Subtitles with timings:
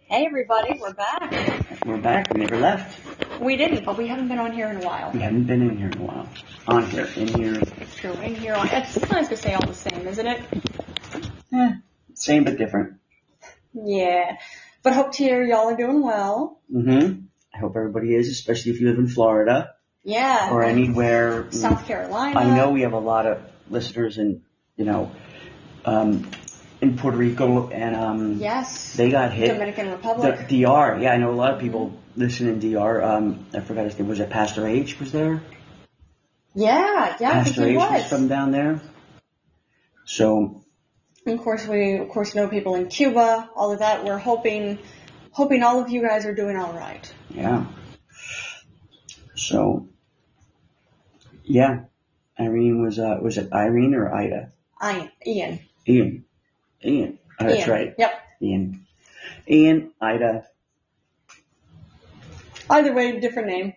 [0.00, 1.32] Hey everybody, we're back.
[1.86, 2.32] We're back.
[2.34, 3.40] We never left.
[3.40, 5.12] We didn't, but we haven't been on here in a while.
[5.12, 6.28] We haven't been in here in a while.
[6.66, 7.62] On here, in here.
[7.80, 8.12] It's true.
[8.14, 10.42] In here, on, it's nice to say all the same, isn't it?
[11.52, 11.72] Eh,
[12.14, 12.94] same but different.
[13.72, 14.36] Yeah.
[14.82, 16.60] But hope to hear y'all are doing well.
[16.72, 17.20] Mm-hmm.
[17.54, 20.50] I hope everybody is, especially if you live in Florida Yeah.
[20.50, 21.50] or anywhere.
[21.52, 22.40] South Carolina.
[22.40, 23.40] I know we have a lot of
[23.70, 24.42] listeners in,
[24.76, 25.12] you know,
[25.84, 26.28] um,
[26.84, 28.94] in Puerto Rico and um, Yes.
[28.94, 29.48] they got hit.
[29.48, 30.48] Dominican The Republic.
[30.48, 33.02] DR, yeah, I know a lot of people listen in DR.
[33.02, 34.08] Um, I forgot his name.
[34.08, 35.00] Was it Pastor H?
[35.00, 35.42] Was there?
[36.54, 38.08] yeah, yeah, Pastor H was was.
[38.08, 38.80] from down there.
[40.04, 40.62] So
[41.26, 43.50] And of course, we of course know people in Cuba.
[43.56, 44.04] All of that.
[44.04, 44.78] We're hoping,
[45.32, 47.12] hoping all of you guys are doing all right.
[47.30, 47.66] Yeah.
[49.34, 49.88] So,
[51.42, 51.84] yeah,
[52.38, 54.52] Irene was, uh, was it Irene or Ida?
[54.80, 55.58] I, Ian.
[55.88, 56.23] Ian.
[56.84, 57.18] Ian.
[57.40, 57.70] Oh, that's Ian.
[57.70, 57.94] right.
[57.98, 58.12] Yep.
[58.42, 58.86] Ian.
[59.48, 60.44] Ian, Ida.
[62.70, 63.72] Either way, different name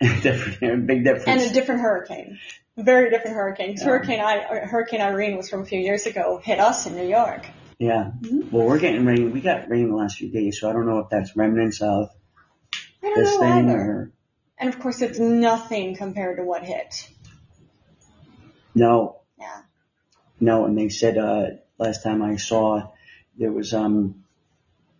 [0.22, 1.26] different, big difference.
[1.26, 2.38] and a different hurricane.
[2.76, 3.74] Very different hurricane.
[3.76, 3.88] 'Cause Yeah.
[3.90, 6.40] Hurricane I, Hurricane Irene was from a few years ago.
[6.42, 7.46] Hit us in New York.
[7.78, 8.10] yeah.
[8.20, 8.50] Mhm.
[8.52, 9.32] Well, we're getting rain.
[9.32, 12.10] We got rain the last few days, so I don't know if that's remnants of
[13.02, 13.78] this thing either.
[13.78, 14.12] or
[14.58, 17.08] And of course, it's nothing compared to what hit.
[18.74, 19.62] no, Yeah.
[20.40, 20.64] no.
[20.66, 21.46] And they said uh,
[21.78, 22.90] last time I saw
[23.38, 24.24] there was um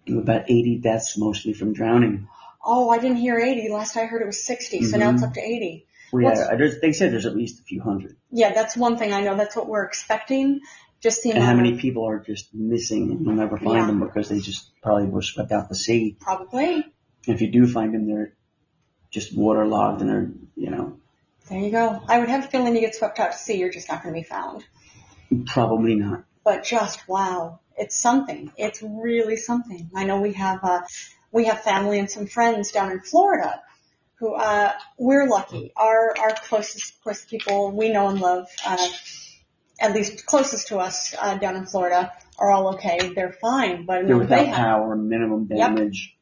[0.08, 2.28] about 80 deaths, mostly from drowning.
[2.64, 3.68] Oh, I didn't hear 80.
[3.70, 5.14] Last I heard it was 60, so now Mhm.
[5.14, 5.86] it's up to 80.
[6.12, 8.16] Well, yeah, there's, they said there's at least a few hundred.
[8.30, 9.36] Yeah, that's one thing I know.
[9.36, 10.60] That's what we're expecting.
[11.00, 13.86] Just the And how many people are just missing and you'll never find Yeah.
[13.86, 16.16] them because they just probably were swept out the sea.
[16.20, 16.74] Probably.
[16.74, 18.34] And if you do find them, they're
[19.10, 20.98] just waterlogged and they're, you know,
[21.48, 22.00] There you go.
[22.08, 24.14] I would have a feeling you get swept out to sea, you're just not going
[24.14, 24.64] to be found.
[25.46, 26.24] probably not.
[26.44, 28.52] But just wow, it's something.
[28.56, 29.90] It's really something.
[29.94, 30.82] I know we have uh,
[31.32, 33.60] we have family and some friends down in Florida
[34.16, 35.72] who uh, we're lucky.
[35.76, 38.88] Our our closest closest people we know and love, uh,
[39.80, 43.12] at least closest to us uh, down in Florida, are all okay.
[43.14, 43.84] They're fine.
[43.86, 45.76] But I They're know they without have, power, minimum Yep.
[45.76, 46.16] damage.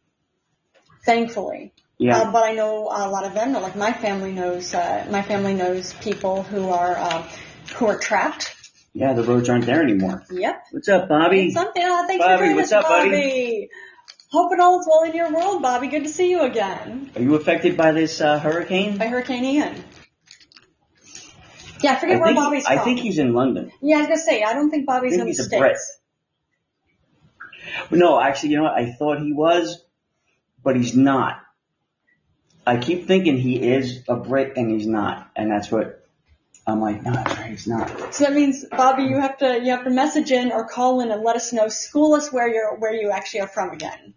[1.05, 1.73] thankfully.
[1.99, 2.19] Yeah.
[2.19, 3.53] Uh, but I know a lot of them.
[3.53, 4.75] Like my family knows.
[4.75, 7.29] Uh, my family knows people who are uh,
[7.77, 8.57] who are trapped.
[8.95, 10.25] Yeah, the roads aren't there anymore.
[10.31, 10.65] Yep.
[10.71, 11.51] What's up, Bobby?
[11.51, 11.83] Something.
[11.83, 13.11] Uh, thanks Bobby, for joining what's us, up, buddy?
[13.11, 13.69] Bobby.
[14.31, 15.89] Hoping all is well in your world, Bobby.
[15.89, 17.11] Good to see you again.
[17.15, 18.97] Are you affected by this uh, hurricane?
[18.99, 19.85] By Hurricane Ian.
[21.83, 23.73] Yeah, I forget I where think, Bobby's I think he's in London.
[23.83, 25.47] yeah, I was gonna say I don't think I Bobby's think in he's the a
[25.47, 25.99] states.
[27.91, 28.01] Brit.
[28.01, 28.75] No, actually, you know what?
[28.75, 29.85] I thought he was,
[30.63, 31.41] but he's not.
[32.67, 36.02] I keep thinking he is a Brit and he's not, and that's what
[36.67, 37.03] I'm like.
[37.03, 38.15] No, that's right, he's not.
[38.15, 41.11] So that means, Bobby, you have to you have to message in or call in
[41.11, 44.15] and let us know, school us where you're where you actually are from again,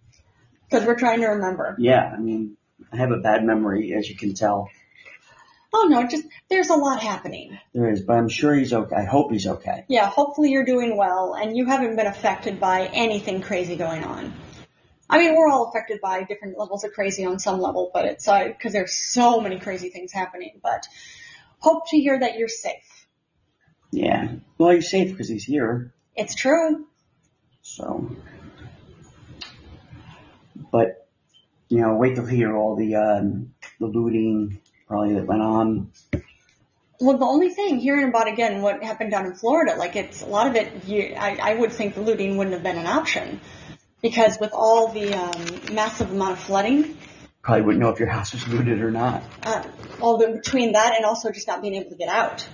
[0.70, 1.76] because we're trying to remember.
[1.80, 2.58] Yeah, I mean,
[2.92, 4.70] I have a bad memory, as you can tell.
[5.78, 7.60] Oh no, just there's a lot happening.
[7.74, 8.96] There is, but I'm sure he's okay.
[8.96, 9.84] I hope he's okay.
[9.90, 14.34] Yeah, hopefully you're doing well and you haven't been affected by anything crazy going on.
[15.10, 18.28] I mean, we're all affected by different levels of crazy on some level, but it's
[18.28, 20.62] uh, because there's so many crazy things happening.
[20.64, 20.88] But
[21.66, 23.08] hope to hear that you're safe.
[23.92, 24.34] Yeah.
[24.60, 25.94] Well, he's safe because he's here.
[26.16, 26.86] It's true.
[27.64, 28.16] So,
[30.72, 31.08] but
[31.70, 35.92] you know, wait till hear all the um, the looting probably that went on.
[37.00, 40.28] Well, the only thing hearing about again what happened down in Florida, like it's a
[40.28, 40.86] lot of it.
[40.86, 43.42] You, I, I would think the looting wouldn't have been an option
[44.04, 46.96] because with all the um, massive amount of flooding,
[47.46, 49.22] Probably wouldn't know if your house was looted or not.
[49.44, 49.64] uh,
[50.02, 52.48] all the between that and also just not being able to get out.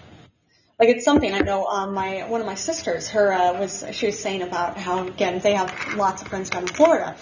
[0.78, 1.66] Like it's something I know.
[1.66, 5.40] Um, my one of my sisters, her uh, was she was saying about how again
[5.40, 7.16] they have lots of friends down in Florida,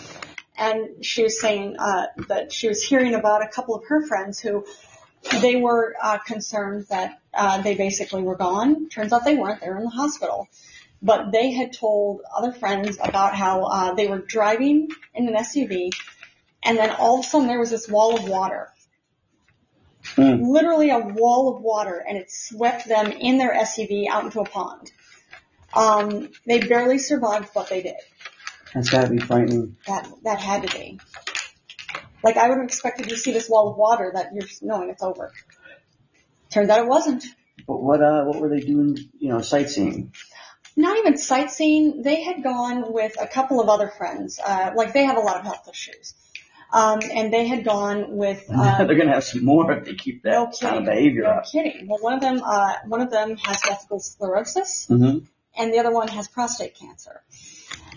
[0.58, 4.40] and she was saying uh, that she was hearing about a couple of her friends
[4.40, 4.66] who
[5.42, 8.90] they were uh, concerned that uh, they basically were gone.
[8.90, 9.62] Turns out they weren't.
[9.62, 10.48] They were in the hospital.
[11.04, 15.92] But they had told other friends about how uh, they were driving in an SUV,
[16.64, 18.70] and then all of a sudden there was this wall of water
[20.16, 20.42] Hmm.
[20.42, 24.46] literally a wall of water and it swept them in their SUV out into a
[24.46, 24.92] pond.
[25.74, 27.96] Um, they barely survived, but they did.
[28.74, 29.78] That's gotta be frightening.
[29.88, 31.00] That that had to be.
[32.24, 35.04] Like I would have expected to see this wall of water that you're knowing it's
[35.04, 35.32] over.
[36.50, 37.26] Turns out it wasn't.
[37.68, 38.98] But what uh what were they doing?
[39.20, 40.14] You know, sightseeing.
[40.76, 42.02] Not even sightseeing.
[42.02, 44.40] They had gone with a couple of other friends.
[44.44, 46.14] Uh, like they have a lot of health issues.
[46.72, 50.24] Um, and they had gone with, uh, They're gonna have some more if they keep
[50.24, 51.46] that no kind of behavior no up.
[51.52, 51.88] kidding.
[51.88, 54.88] Well, one of them, uh, one of them has multiple sclerosis.
[54.90, 55.26] Mm-hmm.
[55.58, 57.22] and the other one has prostate cancer.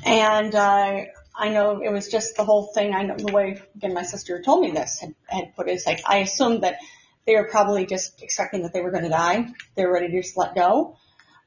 [0.05, 1.03] And uh,
[1.37, 2.95] I know it was just the whole thing.
[2.95, 5.73] I know the way again my sister told me this had, had put it.
[5.73, 6.79] It's like I assumed that
[7.27, 9.47] they were probably just expecting that they were going to die.
[9.77, 10.97] They were ready to just let go.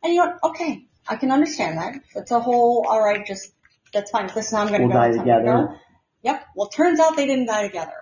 [0.03, 1.95] And you know, okay, I can understand that.
[2.15, 3.25] It's a whole all right.
[3.25, 3.51] Just
[3.93, 4.27] that's fine.
[4.27, 4.99] This is how I'm going to We'll go.
[4.99, 5.81] die That's how I'm together.
[6.25, 6.45] Yep.
[6.55, 7.93] Well, turns out they didn't die together.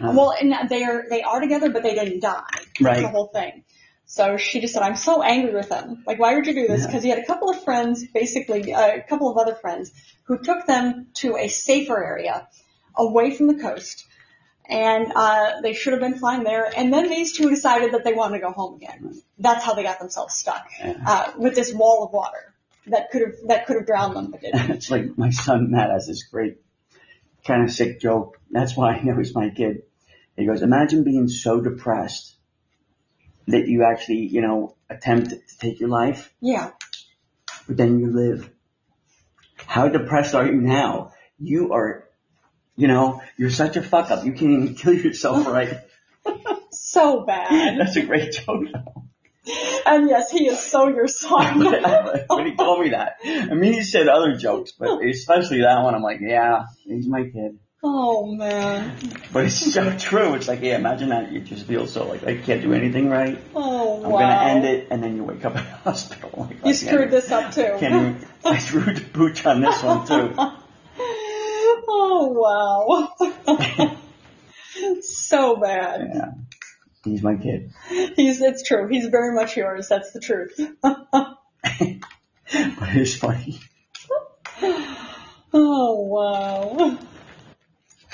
[0.00, 0.12] Huh.
[0.14, 2.42] Well, and they are they are together, but they didn't die.
[2.54, 3.02] That's Right.
[3.02, 3.64] the whole thing.
[4.06, 6.02] So she just said, "I'm so angry with them.
[6.06, 6.86] Like, why would you do this?" Yeah.
[6.86, 9.90] Because he had a couple of friends, basically uh, a couple of other friends,
[10.24, 12.46] who took them to a safer area,
[12.94, 14.04] away from the coast,
[14.68, 16.70] and uh, they should have been fine there.
[16.76, 19.14] And then these two decided that they wanted to go home again.
[19.38, 20.94] That's how they got themselves stuck Yeah.
[21.06, 22.54] uh, with this wall of water
[22.86, 24.70] that could have that could have drowned them, but didn't.
[24.76, 26.58] it's like my son Matt has this great
[27.46, 28.38] kind of sick joke.
[28.50, 29.82] That's why I know he's my kid.
[30.36, 32.36] He goes, imagine being so depressed
[33.48, 36.70] that you actually, you know, attempt to take your life, Yeah.
[37.66, 38.50] but then you live.
[39.66, 41.12] How depressed are you now?
[41.38, 42.08] You are,
[42.76, 44.24] you know, you're such a fuck up.
[44.24, 45.80] You can't even kill yourself right.
[46.70, 47.78] So bad.
[47.78, 48.66] That's a great joke.
[49.86, 51.64] And yes, he is so your son.
[52.28, 55.94] when he told me that, I mean, he said other jokes, but especially that one,
[55.94, 57.58] I'm like, yeah, he's my kid.
[57.82, 58.96] oh man.
[59.32, 60.34] But it's so true.
[60.34, 61.32] It's like, yeah, imagine that.
[61.32, 63.38] You just feel so like I can't do anything right.
[63.54, 64.18] Oh I'm wow.
[64.20, 66.30] gonna end it, and then you wake up in the hospital.
[66.48, 67.76] Like, You screwed this up too.
[67.80, 70.34] Can't even, I screwed the pooch on this one too.
[71.88, 73.08] oh wow.
[75.00, 76.10] so bad.
[76.14, 76.30] Yeah,
[77.04, 77.72] he's my kid.
[78.16, 78.88] He's it's true.
[78.88, 79.88] He's very much yours.
[79.88, 80.58] That's the truth.
[80.82, 81.36] but
[82.50, 83.60] it's funny.
[85.52, 86.98] oh wow.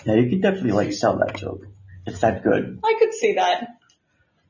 [0.04, 1.66] Yeah, you could definitely like sell that joke.
[2.06, 2.78] It's that good.
[2.84, 3.68] I could see that.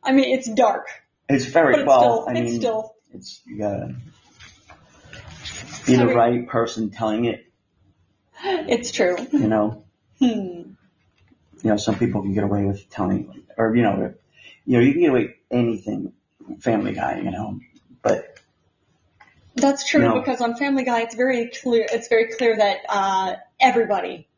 [0.02, 0.86] I mean, it's dark,
[1.28, 2.00] It's very but it's well.
[2.00, 3.94] still I it's mean, still it's you gotta
[5.86, 7.44] be the I mean- right person telling it.
[8.44, 9.16] it's true.
[9.32, 9.84] You know,
[10.20, 10.26] Hmm.
[10.28, 10.76] you
[11.64, 14.14] know, some people can get away with telling, or you know,
[14.68, 16.12] you know, you can get away with anything.
[16.60, 17.58] Family Guy, you know,
[18.02, 18.38] but
[19.56, 20.20] That's true No.
[20.20, 21.86] because on Family Guy, it's very clear.
[21.90, 24.28] It's very clear that uh, everybody,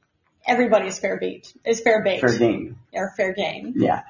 [0.46, 2.78] everybody is fair beat, is fair bait, fair game.
[2.92, 3.74] or fair game.
[3.76, 4.02] Yeah,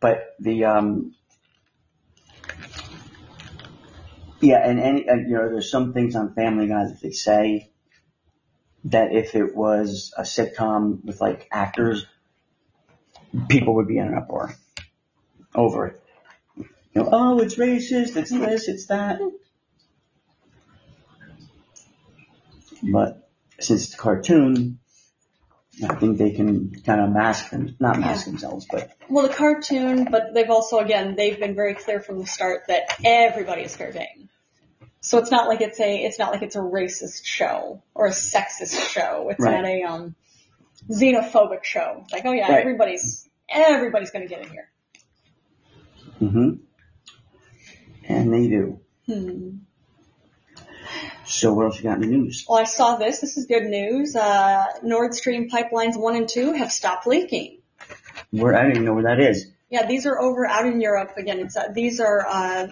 [0.00, 1.14] but the um,
[4.40, 7.70] yeah, and any uh, you know, there's some things on Family Guy that they say
[8.84, 12.06] that if it was a sitcom with like actors,
[13.48, 14.54] people would be in an uproar
[15.54, 16.02] over it.
[16.56, 19.20] You know, oh, it's racist, it's this, it's that.
[22.82, 23.28] But
[23.60, 24.78] since it's a cartoon,
[25.88, 30.08] I think they can kind of mask them, not mask themselves, but Well, the cartoon,
[30.10, 33.92] but they've also again they've been very clear from the start that everybody is fair
[33.92, 34.28] game.
[35.00, 38.10] So it's not like it's a it's not like it's a racist show or a
[38.10, 39.28] sexist show.
[39.30, 39.54] It's Right.
[39.54, 40.14] not a um
[40.90, 42.04] xenophobic show.
[42.12, 42.60] Like oh yeah, Right.
[42.60, 44.68] everybody's everybody's gonna get in here.
[46.20, 46.50] Hmm
[48.08, 48.80] And they do.
[49.06, 49.50] Hmm.
[51.24, 52.44] So what else you got in the news?
[52.48, 53.20] Well, I saw this.
[53.20, 54.14] This is good news.
[54.16, 57.58] Uh, Nord Stream pipelines one and two have stopped leaking.
[58.30, 59.50] Where I don't even know where that is.
[59.70, 61.12] Yeah, these are over out in Europe.
[61.16, 62.68] Again, it's uh, these are uh,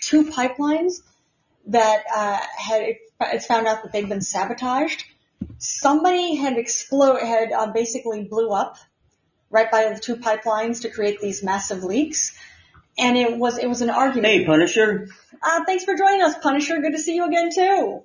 [0.00, 1.00] two pipelines
[1.66, 5.04] that uh, had it's found out that they've been sabotaged.
[5.58, 8.76] Somebody had explode had uh, basically blew up
[9.50, 12.36] right by the two pipelines to create these massive leaks,
[13.00, 14.26] and it was it was an argument.
[14.26, 15.08] Hey, Punisher.
[15.42, 16.78] Uh, thanks for joining us, Punisher.
[16.80, 18.02] Good to see you again too.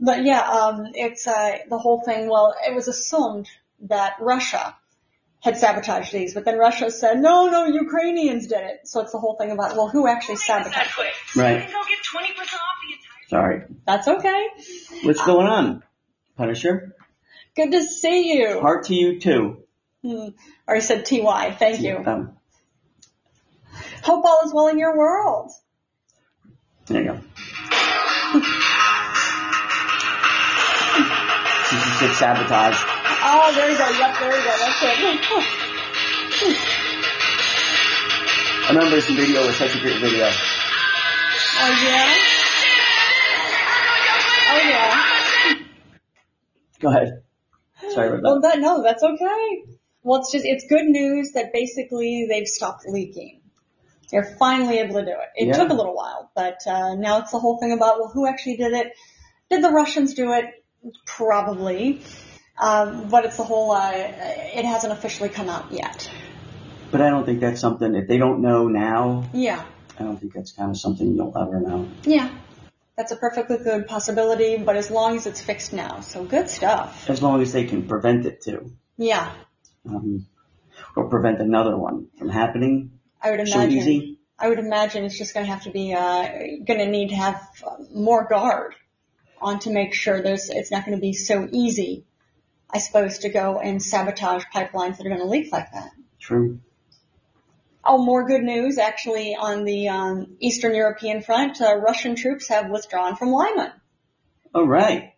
[0.00, 2.28] But yeah, um, it's uh, the whole thing.
[2.28, 3.48] Well, it was assumed
[3.82, 4.76] that Russia
[5.40, 8.80] had sabotaged these, but then Russia said, no, no, Ukrainians did it.
[8.84, 11.38] So it's the whole thing about, well, who actually sabotaged it?
[11.38, 11.60] Right.
[11.60, 12.48] Go get 20% off
[12.82, 13.62] the entire Sorry.
[13.86, 14.46] That's okay.
[15.04, 15.84] What's going on,
[16.36, 16.96] Punisher?
[17.54, 18.60] Good to see you.
[18.60, 19.62] Heart to you too.
[20.02, 20.28] Hmm.
[20.66, 21.56] Or he said TY.
[21.58, 22.02] Thank you.
[22.04, 22.37] Um,
[24.04, 25.50] Hope all is well in your world.
[26.86, 27.20] there you go.
[31.70, 32.76] You said sabotage,
[33.20, 33.88] Oh, there you go.
[33.90, 34.54] Yep, there you go.
[34.58, 34.98] That's it.
[38.64, 40.24] I remember this video was such a great video.
[41.60, 42.14] oh yeah.
[44.50, 45.54] Oh yeah.
[46.80, 47.22] Go ahead.
[47.92, 48.54] Sorry about Well, that.
[48.54, 49.64] that no, that's okay.
[50.02, 53.40] Well, it's just it's good news that basically they've stopped leaking.
[54.10, 55.28] They're finally able to do it.
[55.36, 55.54] It Yeah.
[55.54, 58.56] took a little while, but uh, now it's the whole thing about well, who actually
[58.56, 58.92] did it?
[59.50, 60.46] Did the Russians do it?
[61.06, 62.00] Probably,
[62.58, 63.72] um, but it's the whole.
[63.72, 66.08] Uh, it hasn't officially come out yet.
[66.90, 69.62] But I don't think that's something, if they don't know now, Yeah,
[69.98, 71.88] I don't think that's kind of something you'll ever know.
[72.04, 72.30] yeah.
[72.96, 76.00] That's a perfectly good possibility, but as long as it's fixed now.
[76.00, 77.08] So good stuff.
[77.08, 79.30] As long as they can prevent it too, Yeah,
[79.86, 80.26] um,
[80.96, 82.97] or prevent another one from happening.
[83.20, 83.78] I would So imagine.
[83.78, 84.18] easy.
[84.38, 86.28] I would imagine it's just going to have to be, uh,
[86.64, 88.74] going to need to have uh, more guard
[89.40, 92.04] on to make sure there's, it's not going to be so easy,
[92.70, 95.90] I suppose, to go and sabotage pipelines that are going to leak like that.
[96.20, 96.60] True.
[97.84, 101.60] Oh, more good news actually on the um, Eastern European front.
[101.60, 103.72] Uh, Russian troops have withdrawn from Lyman.
[104.54, 105.14] All right.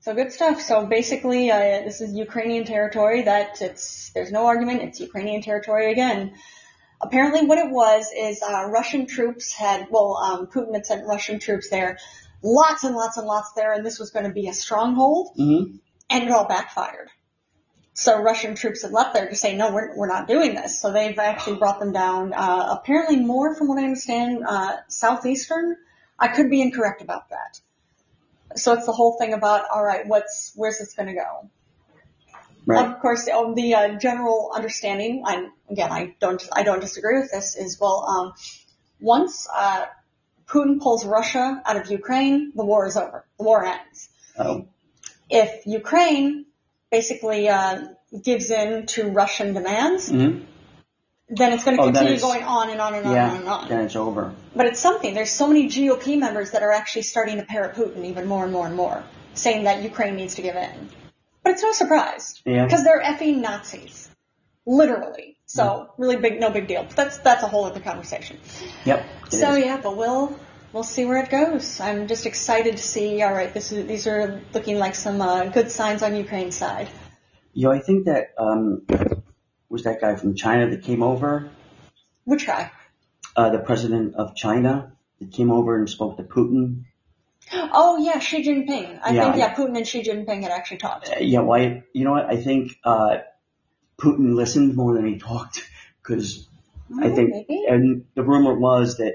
[0.00, 0.60] So good stuff.
[0.60, 3.22] So basically, uh, this is Ukrainian territory.
[3.22, 4.82] That it's there's no argument.
[4.82, 6.34] It's Ukrainian territory again.
[7.00, 11.38] Apparently, what it was is uh, Russian troops had well, um, Putin had sent Russian
[11.38, 11.98] troops there,
[12.42, 15.76] lots and lots and lots there, and this was going to be a stronghold, Mm-hmm.
[16.10, 17.08] and it all backfired.
[17.94, 20.80] So Russian troops had left there to say, no, we're, we're not doing this.
[20.80, 25.76] So they've actually brought them down, uh, apparently more from what I understand, uh, southeastern.
[26.18, 27.60] I could be incorrect about that.
[28.56, 31.50] So it's the whole thing about, all right, what's, where's this going to go?
[32.66, 32.86] Right.
[32.86, 37.30] Of course, the, the uh, general understanding, and again, I don't, I don't disagree with
[37.30, 38.32] this, is well, um,
[39.00, 39.86] once uh,
[40.46, 43.24] Putin pulls Russia out of Ukraine, the war is over.
[43.38, 44.08] The war ends.
[44.38, 44.66] Oh.
[45.30, 46.46] If Ukraine
[46.90, 47.82] basically uh,
[48.22, 50.44] gives in to Russian demands, Mm-hmm.
[51.30, 53.36] then it's going to Oh, continue going on and on and on Yeah.
[53.36, 53.68] and on.
[53.68, 54.34] Then it's over.
[54.54, 55.14] But it's something.
[55.14, 58.52] There's so many GOP members that are actually starting to parrot Putin even more and
[58.52, 60.90] more and more, saying that Ukraine needs to give in.
[61.50, 62.64] But it's no surprise Yeah.
[62.64, 64.08] because they're effing Nazis,
[64.64, 65.36] literally.
[65.46, 66.84] So really big, no big deal.
[66.84, 68.38] But that's that's a whole other conversation.
[68.84, 69.04] Yep.
[69.30, 69.64] So is.
[69.64, 70.38] yeah, but we'll
[70.72, 71.80] we'll see where it goes.
[71.80, 73.20] I'm just excited to see.
[73.22, 76.88] All right, this is these are looking like some uh, good signs on Ukraine's side.
[77.52, 78.86] You know, I think that um,
[79.68, 81.50] was that guy from China that came over,
[82.22, 82.70] Which guy?
[83.36, 86.84] uh, the president of China that came over and spoke to Putin.
[87.52, 89.00] Oh yeah, Xi Jinping.
[89.02, 89.24] I Yeah.
[89.24, 91.08] think yeah, Putin and Xi Jinping had actually talked.
[91.08, 91.82] Uh, yeah, why?
[91.92, 92.26] You know what?
[92.26, 93.18] I think uh,
[93.98, 95.68] Putin listened more than he talked
[96.02, 96.48] because
[97.00, 97.64] I Oh, think, maybe.
[97.68, 99.14] and the rumor was that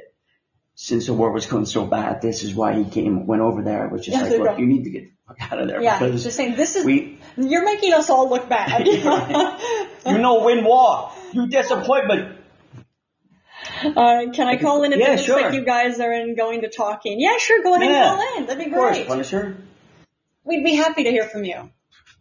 [0.75, 3.88] since the war was going so bad, this is why he came went over there,
[3.88, 4.58] which is Yeah, like, you look, go.
[4.58, 6.86] you need to get the fuck out of there Yeah, because just saying this is
[6.86, 8.86] we, you're making us all look bad.
[10.06, 12.35] you know, win war, you disappointment.
[13.98, 15.42] Uh, can I call in if Yeah, it looks sure.
[15.42, 17.20] like you guys are in going to talking?
[17.20, 17.62] Yeah, sure.
[17.63, 18.12] Go ahead Yeah.
[18.12, 18.46] and call in.
[18.48, 18.74] That'd be great.
[18.74, 19.08] Of course, great.
[19.08, 19.58] Punisher.
[20.44, 21.70] We'd be happy to hear from you.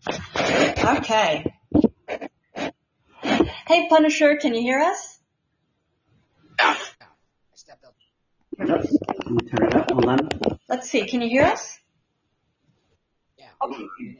[0.06, 1.44] Okay.
[3.66, 5.18] Hey, Punisher, can you hear us?
[6.58, 6.76] I
[7.54, 7.84] stepped.
[8.58, 8.68] Let
[9.30, 9.90] me turn it up.
[9.90, 10.28] Hold on.
[10.68, 11.06] Let's see.
[11.06, 11.78] Can you hear us?
[13.38, 13.48] Yeah.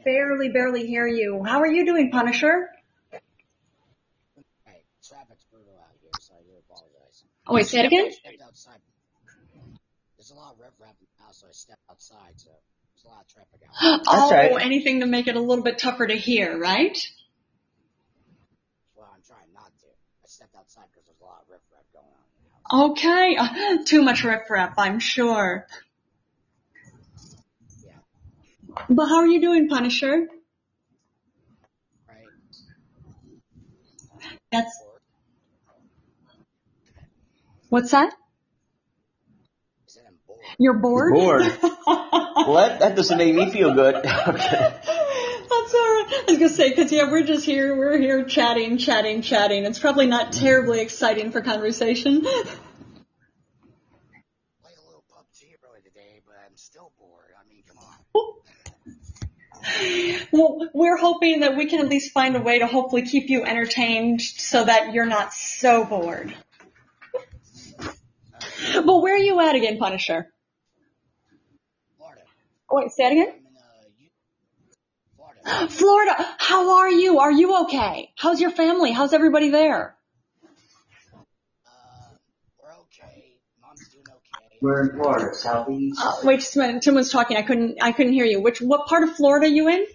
[0.03, 1.43] Barely, barely hear you.
[1.43, 2.69] How are you doing, Punisher?
[4.65, 4.83] Right.
[5.07, 7.23] Traffic's brutal out here, so I do apologize.
[7.47, 8.05] Oh, wait, say it again?
[8.07, 8.79] I stepped outside.
[10.17, 13.09] There's a lot of riffraff in the house, so I stepped outside, so there's a
[13.09, 14.01] lot of traffic out.
[14.07, 14.65] oh, right.
[14.65, 16.97] anything to make it a little bit tougher to hear, right?
[18.95, 19.85] well, I'm trying not to.
[19.85, 22.89] I stepped outside because there's a lot of riffraff going on in the house.
[22.89, 23.77] Okay.
[23.77, 25.67] Uh, too much riffraff, I'm sure.
[27.85, 27.91] Yeah.
[28.89, 30.27] But how are you doing, Punisher?
[32.09, 32.25] Right.
[34.51, 34.81] That's
[37.75, 38.07] what's that?
[38.07, 38.13] I
[39.85, 40.39] said I'm bored.
[40.57, 41.13] You're bored.
[41.13, 41.43] Bored.
[42.45, 43.95] Well, that, that doesn't make me feel good.
[43.95, 44.03] okay.
[44.05, 46.13] That's alright.
[46.13, 49.65] I was gonna say, cause yeah, we're just here, we're here chatting, chatting, chatting.
[49.65, 52.21] It's probably not terribly exciting for conversation.
[52.21, 52.45] Played a
[54.85, 57.33] little PUBG earlier today, but I'm still bored.
[57.33, 57.79] I mean, come
[60.13, 60.27] on.
[60.31, 63.43] well, we're hoping that we can at least find a way to hopefully keep you
[63.43, 66.35] entertained so that you're not so bored.
[68.73, 70.27] But where are you at again, Punisher?
[71.97, 72.21] Florida.
[72.69, 73.27] Oh, wait, say it again?
[73.29, 73.35] I'm
[75.53, 75.71] in, uh, U- Florida.
[75.71, 77.19] Florida, how are you?
[77.19, 78.11] Are you okay?
[78.17, 78.91] How's your family?
[78.91, 79.95] How's everybody there?
[81.67, 81.71] Uh,
[82.61, 83.33] we're okay.
[83.61, 84.57] Mom's doing okay.
[84.61, 86.01] We're in Florida, southeast.
[86.03, 86.81] Uh, wait just a minute.
[86.81, 87.37] Tim was talking.
[87.37, 87.77] I couldn't.
[87.81, 88.41] I couldn't hear you.
[88.41, 88.61] Which?
[88.61, 89.85] What part of Florida are you in?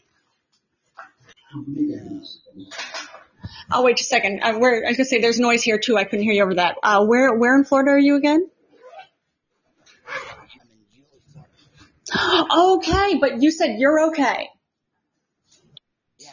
[3.73, 4.41] Oh, wait a second.
[4.43, 4.85] Uh, where?
[4.85, 5.97] I was gonna say there's noise here too.
[5.97, 6.77] I couldn't hear you over that.
[6.83, 7.33] Uh, where?
[7.37, 8.47] Where in Florida are you again?
[10.61, 12.55] I'm in Yulee, Florida.
[12.79, 14.49] okay, but you said you're okay.
[16.19, 16.31] Yeah.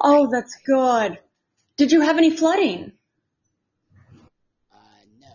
[0.00, 1.18] Oh, that's good.
[1.76, 2.92] Did you have any flooding?
[4.72, 4.76] uh,
[5.20, 5.26] no.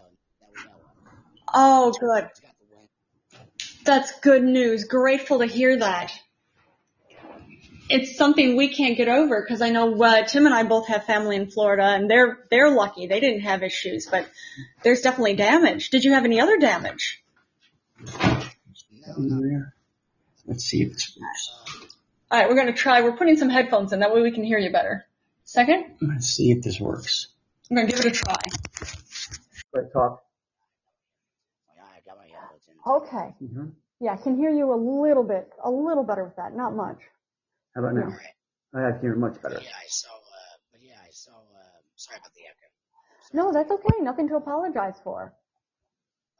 [1.54, 2.26] Oh, good.
[2.30, 2.90] It's got the wind.
[3.86, 4.86] That's good news.
[4.86, 6.12] Grateful to hear that.
[7.89, 11.06] It's something we can't get over because I know uh, Tim and I both have
[11.06, 13.08] family in Florida, and they're they're lucky.
[13.08, 14.27] They didn't have issues, but
[14.84, 15.89] there's definitely damage.
[15.89, 17.24] Did you have any other damage?
[20.46, 21.88] Let's see if it's works.
[22.29, 23.01] All right, we're going to try.
[23.01, 24.00] We're putting some headphones in.
[24.00, 25.06] That way we can hear you better.
[25.44, 27.27] Second, Let's see if this works.
[27.70, 28.36] I'm going to give it a try.
[29.74, 30.24] Let's talk.
[31.75, 32.91] Yeah, I got my headphones in.
[32.91, 33.36] Okay.
[33.41, 33.70] Mm-hmm.
[34.01, 36.53] Yeah, I can hear you a little bit, a little better with that.
[36.53, 37.00] Not much.
[37.78, 38.10] How about now?
[38.74, 39.62] I can hear much better.
[39.62, 42.66] yeah, I saw, uh, but yeah, I saw, uh, sorry about the echo.
[43.38, 44.02] No, that's okay.
[44.02, 45.32] Nothing to apologize for.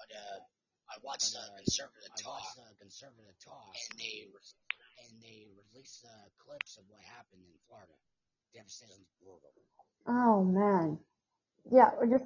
[0.01, 0.41] But, uh,
[0.89, 2.25] I watched, uh, Conservative Talk.
[2.25, 3.70] I watched, uh, Conservative Talk.
[3.70, 4.58] And they, re-
[5.06, 7.94] and they released, uh, clips of what happened in Florida.
[8.56, 9.53] Devastatingly brutal.
[10.10, 10.98] Oh man.
[11.70, 12.25] Yeah, we just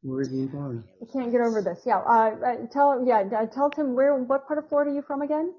[0.00, 0.82] Where's the Florida?
[1.02, 1.84] I can't get over this.
[1.84, 2.00] Yeah.
[2.00, 5.20] Uh, uh, tell yeah, uh, tell Tim where what part of Florida are you from
[5.20, 5.52] again?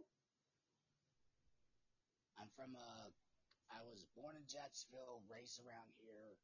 [2.44, 3.08] I'm from, uh,
[3.72, 4.44] I was born in
[5.44, 6.36] Jacksonville, raised around here,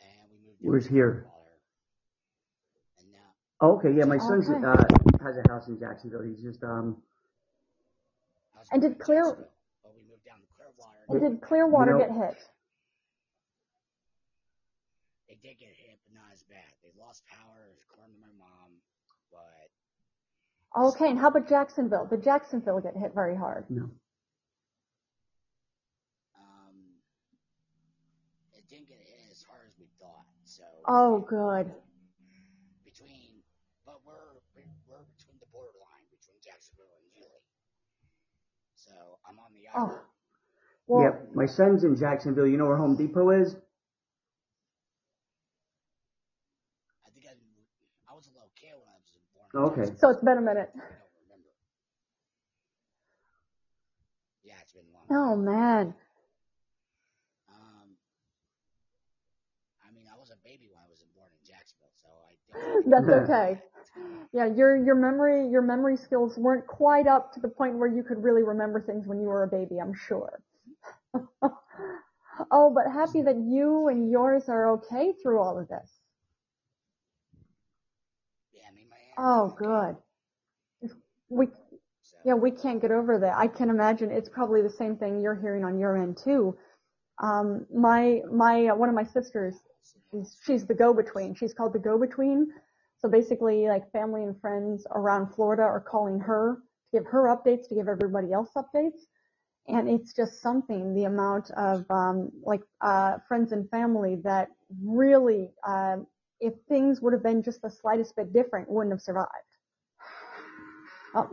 [0.00, 0.58] and we moved.
[0.60, 1.26] Where's here?
[2.98, 3.18] And now,
[3.60, 4.64] Oh, okay, yeah, my son's Okay.
[4.64, 4.84] uh,
[5.22, 6.22] has a house in Jacksonville.
[6.22, 7.02] He's just um
[8.72, 9.50] And did Clear- Jacksonville,
[9.94, 11.04] we moved down to Clearwater.
[11.08, 12.50] And did Clearwater You know- get hit?
[15.28, 16.72] They did get hit, but not as bad.
[16.82, 18.80] They lost power, according to my mom,
[19.30, 19.70] but
[20.76, 22.06] Okay, and how about Jacksonville?
[22.06, 23.70] Did Jacksonville get hit very hard?
[23.70, 23.88] no.
[26.34, 27.00] um,
[28.52, 30.26] it didn't get hit as hard as we thought.
[30.44, 31.72] So Oh, good.
[32.84, 33.42] between,
[33.84, 37.44] but we're we're we're between the borderline between Jacksonville and Yulee.
[38.74, 38.92] So
[39.28, 39.82] I'm on the Oh.
[39.90, 40.00] island.
[40.86, 42.46] Well, yeah, my son's in Jacksonville.
[42.46, 43.56] You know where Home Depot is?
[47.04, 47.34] I think I
[48.06, 49.50] I was a little kid when I was born.
[49.50, 49.90] in Oh, Okay.
[49.90, 50.70] Jacksonville, so it's been a minute.
[50.70, 51.50] I don't remember.
[54.46, 55.10] Yeah, it's been long.
[55.10, 55.94] Oh man.
[57.50, 57.98] Um,
[59.82, 62.45] I mean, I was a baby when I was born in Jacksonville, so I think
[62.86, 63.60] That's okay.
[64.32, 68.02] Yeah, your your memory your memory skills weren't quite up to the point where you
[68.02, 70.42] could really remember things when you were a baby, I'm sure.
[72.50, 75.90] oh, but happy that you and yours are okay through all of this.
[78.52, 78.86] yeah, I mean.
[79.18, 79.96] Oh, good.
[81.28, 81.48] We
[82.24, 83.36] yeah, we can't get over that.
[83.36, 86.56] I can imagine it's probably the same thing you're hearing on your end too.
[87.22, 89.54] Um, my my uh, one of my sisters,
[90.10, 91.34] she's she's the go-between.
[91.34, 92.48] She's called the go-between.
[92.98, 96.58] So basically, like family and friends around Florida are calling her
[96.90, 99.00] to give her updates, to give everybody else updates,
[99.68, 100.94] and it's just something.
[100.94, 104.48] The amount of um, like uh, friends and family that
[104.82, 105.96] really, uh,
[106.40, 109.28] if things would have been just the slightest bit different, wouldn't have survived.
[111.14, 111.30] Oh,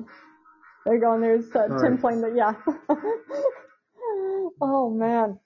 [0.85, 1.13] there you go.
[1.13, 1.97] And there's uh, Tim Sorry.
[1.97, 2.53] playing the yeah.
[4.61, 5.39] oh man,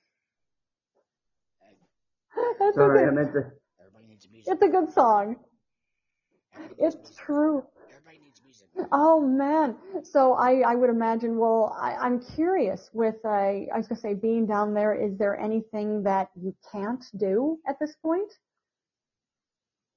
[2.59, 3.43] that's Sorry, I meant to.
[3.79, 4.53] everybody needs music.
[4.53, 5.35] It's a good song.
[6.55, 7.17] Everybody It's music.
[7.25, 7.63] true.
[7.89, 8.67] Everybody needs music.
[8.91, 9.75] Oh man.
[10.03, 14.13] So I, I would imagine, well, I, I'm curious with, uh, I was gonna say
[14.13, 18.31] being down there, is there anything that you can't do at this point?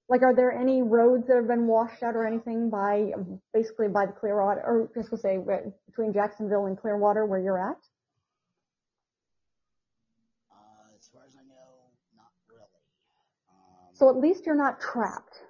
[0.08, 3.12] Like, are there any roads that have been washed out or anything by,
[3.54, 7.60] basically by the Clearwater, or just to say, uh, between Jacksonville and Clearwater where you're
[7.70, 7.78] at?
[10.50, 12.82] Uh, as far as I know, not really.
[13.48, 15.42] Um, So at least you're not trapped.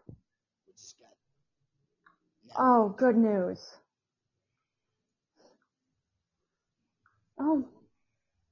[0.66, 1.14] we just got.
[2.48, 3.64] No, Oh, good news.
[7.38, 7.64] Oh,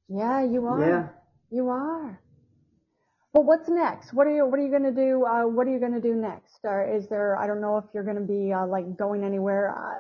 [0.09, 0.89] yeah, you are.
[0.89, 1.09] Yeah.
[1.51, 2.23] You are.
[3.33, 4.13] Well, what's next?
[4.15, 5.25] What are you What are you gonna do?
[5.27, 6.61] Uh, what are you gonna do next?
[6.63, 7.37] Or is there?
[7.37, 9.75] I don't know if you're gonna be uh, like going anywhere.
[9.77, 9.99] Uh,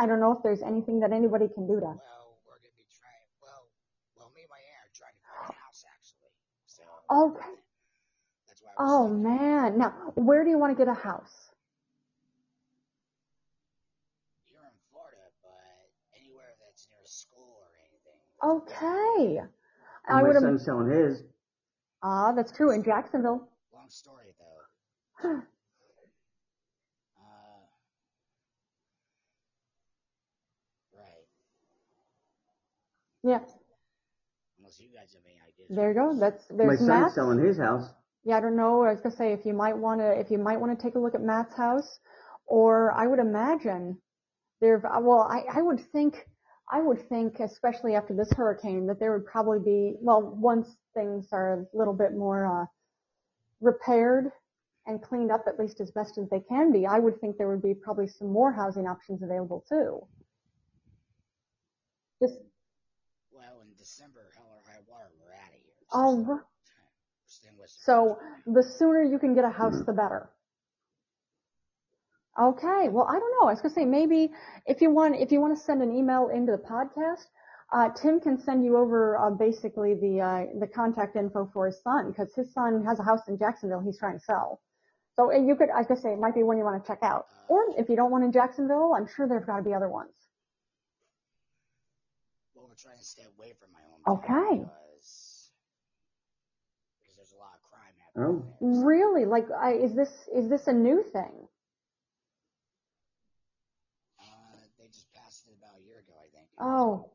[0.00, 1.86] I don't know if there's anything that anybody can do to.
[1.86, 3.26] Well, we're gonna be trying.
[3.42, 3.66] Well,
[4.16, 6.30] well, me and my aunt are trying to find a house actually.
[6.70, 6.84] So.
[7.10, 7.58] Okay.
[8.46, 8.69] That's why.
[8.69, 9.76] I was Oh man.
[9.76, 11.50] Now, where do you want to get a house?
[14.48, 18.16] Here in Florida, but anywhere that's near a school or anything.
[18.42, 19.46] Okay.
[20.08, 20.34] I would.
[20.34, 20.42] have.
[20.42, 21.22] son's selling his.
[22.02, 23.46] Ah, that's true in Jacksonville.
[23.74, 25.28] Long story though.
[27.20, 27.66] Uh.
[33.22, 33.40] Yeah.
[34.58, 35.68] Unless you guys have any ideas.
[35.68, 36.18] There you go.
[36.18, 37.14] That's My there's son's Matt's.
[37.14, 37.84] selling his house.
[38.24, 38.82] Yeah, I don't know.
[38.84, 40.94] I was gonna say if you might want to, if you might want to take
[40.94, 42.00] a look at Matt's house,
[42.46, 43.98] or I would imagine
[44.60, 44.78] there.
[44.78, 46.26] Well, I, I would think,
[46.70, 49.96] I would think, especially after this hurricane, that there would probably be.
[50.00, 52.66] Well, once things are a little bit more uh,
[53.60, 54.30] repaired
[54.86, 57.48] and cleaned up, at least as best as they can be, I would think there
[57.48, 60.06] would be probably some more housing options available too.
[62.22, 62.38] Just
[63.32, 65.74] Well, in December, hell or high water, we're out of here.
[65.92, 66.49] oh, staying with
[67.84, 70.28] so the sooner you can get a house, the better.
[72.40, 72.88] Okay.
[72.88, 73.48] Well, I don't know.
[73.48, 74.30] I was gonna say maybe
[74.66, 77.26] if you want if you want to send an email into the podcast,
[77.72, 81.80] uh, Tim can send you over uh, basically the uh, the contact info for his
[81.82, 84.60] son because his son has a house in Jacksonville he's trying to sell.
[85.16, 87.26] So you could I could say it might be one you want to check out.
[87.48, 90.14] Or if you don't want in Jacksonville, I'm sure there's got to be other ones.
[92.54, 94.58] Well, we're trying to stay away from my hometown Okay.
[94.64, 95.50] because
[97.00, 97.99] because there's a lot of crime happening.
[98.16, 98.42] Oh.
[98.60, 99.24] Really?
[99.24, 101.32] Like, I, is this is this a new thing?
[104.18, 106.46] Uh, they just passed it about a year ago, I think.
[106.58, 107.10] Oh,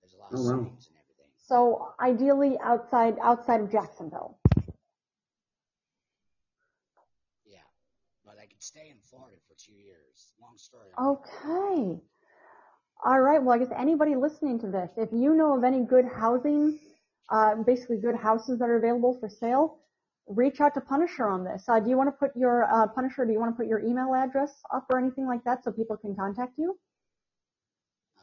[0.00, 0.64] There's a lot of Oh, wow.
[0.64, 1.30] signs and everything.
[1.46, 4.38] so ideally outside outside of Jacksonville.
[7.44, 7.58] Yeah,
[8.24, 10.32] but I could stay in Florida for two years.
[10.40, 10.88] Long story.
[10.98, 12.00] Okay.
[13.04, 13.42] All right.
[13.42, 16.78] Well, I guess anybody listening to this, if you know of any good housing,
[17.28, 19.78] uh, basically good houses that are available for sale,
[20.26, 21.64] reach out to Punisher on this.
[21.68, 23.24] Uh, do you want to put your uh, Punisher?
[23.24, 25.96] Do you want to put your email address up or anything like that so people
[25.96, 26.76] can contact you?
[28.18, 28.22] Uh,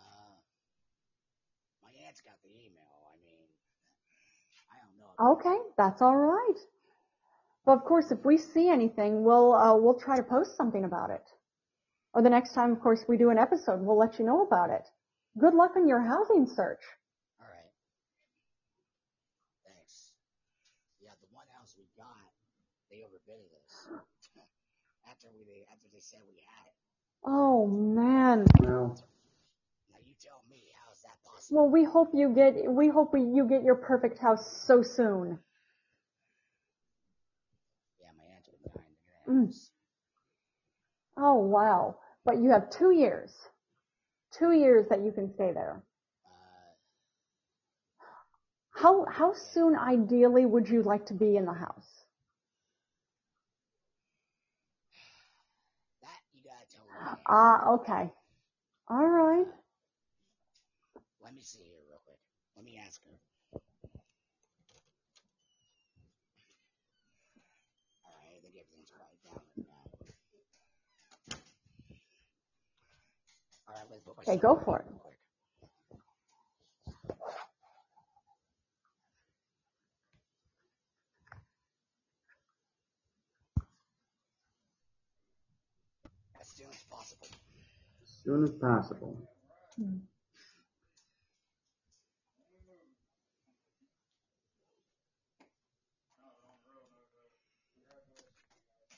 [1.82, 2.94] my aunt's got the email.
[3.12, 3.48] I mean,
[4.72, 5.34] I don't know.
[5.34, 6.60] Okay, that's all right.
[7.66, 11.10] Well, of course, if we see anything, we'll uh, we'll try to post something about
[11.12, 11.24] it.
[12.14, 14.70] Or the next time, of course, we do an episode, we'll let you know about
[14.70, 14.84] it.
[15.40, 16.84] Good luck on your housing search.
[17.42, 17.74] All right.
[19.66, 20.12] Thanks.
[21.02, 22.14] Yeah, the one house we got,
[22.92, 23.98] they overbidded us.
[25.26, 26.76] After we after they said we had it.
[27.26, 28.46] Oh man.
[28.60, 28.98] Well,
[29.92, 31.64] Now you tell me, how is that possible?
[31.64, 35.40] Well, we hope you get we hope we, you get your perfect house so soon.
[38.02, 39.70] Yeah, my aunt was behind the Mm.
[41.18, 41.96] Oh wow.
[42.26, 43.32] But you have two years.
[44.32, 45.84] Two years that you can stay there.
[46.26, 46.74] Uh,
[48.82, 52.04] How how soon ideally would you like to be in the house?
[56.02, 56.93] that you gotta tell me.
[57.28, 58.10] Ah, okay.
[58.90, 59.46] All right.
[61.24, 62.20] Let me see here real quick.
[62.56, 63.18] Let me ask her.
[68.06, 71.38] Alright, I think everything's quiet down right now.
[73.68, 74.86] Alright, let's put my Okay, go for it.
[74.90, 75.18] real quick.
[86.40, 87.28] As soon as possible.
[88.04, 89.20] as soon as possible.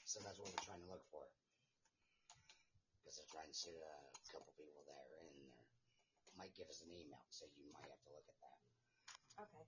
[0.05, 1.25] So that's what we're trying to look for.
[3.01, 5.33] Because they're trying to see uh, a couple people there, and
[6.23, 8.57] they might give us an email, so you might have to look at that.
[9.43, 9.65] Okay.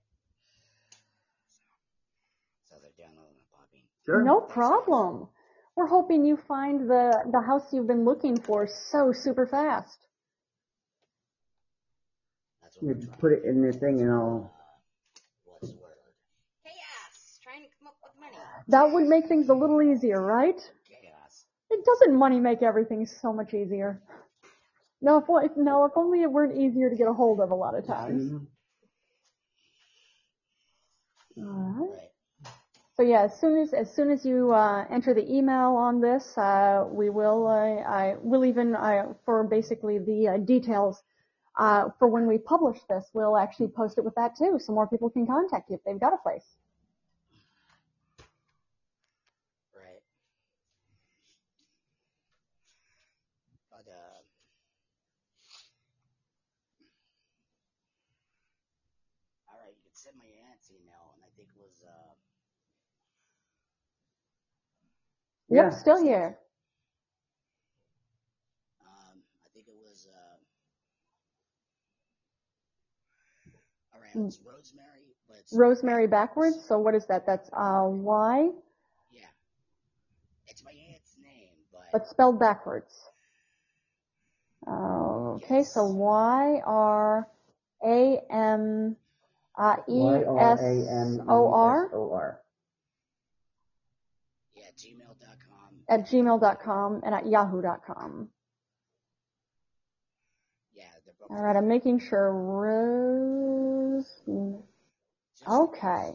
[2.64, 3.84] So they're downloading a poppy.
[4.06, 4.22] Sure.
[4.22, 5.28] No problem.
[5.78, 9.96] We're hoping you find the the house you've been looking for so super fast.
[12.60, 13.18] That's what You we're trying.
[13.20, 14.52] put it in the thing and I'll.
[15.44, 15.92] What's the word?
[16.64, 17.38] Chaos.
[17.44, 18.36] Trying to come up with money.
[18.66, 20.60] That would make things a little easier, right?
[20.88, 21.44] Chaos.
[21.70, 24.02] It doesn't money make everything so much easier.
[25.00, 27.54] No, if, if no, if only it weren't easier to get a hold of a
[27.54, 28.32] lot of times.
[28.32, 28.44] Mm-hmm.
[31.46, 31.90] All right.
[31.96, 32.07] Right.
[32.98, 36.36] So yeah, as soon as as soon as you uh, enter the email on this,
[36.36, 41.02] uh, we will uh, I will even uh, for basically the uh, details
[41.98, 45.10] for when we publish this, we'll actually post it with that too, so more people
[45.10, 46.56] can contact you if they've got a place.
[49.74, 50.02] Right.
[53.70, 54.20] But, uh,
[59.50, 62.14] alright, you can send my aunt's email, and I think it was, uh,
[65.50, 65.70] Yep, Yeah.
[65.78, 66.38] still here.
[68.86, 70.36] um, I think it was, uh,
[73.94, 74.26] alright, Hmm.
[74.26, 76.62] it's Rosemary, but it's, Rosemary backwards.
[76.64, 77.24] So what is that?
[77.26, 78.50] That's uh, Y,
[79.10, 79.26] yeah.
[80.46, 83.10] It's my aunt's name, but, but spelled backwards.
[84.66, 87.26] Okay, so Y R
[87.82, 88.96] A M
[89.56, 90.00] uh, E
[90.38, 90.60] S
[91.26, 92.42] O R Y-R-A-M-E-S-O-R.
[94.54, 95.77] yeah, gmail.com.
[95.88, 98.28] at gmail.com and at yahoo.com.
[100.74, 101.30] Yeah, they're both.
[101.30, 104.06] All right, I'm making sure Rose.
[105.48, 106.14] Okay.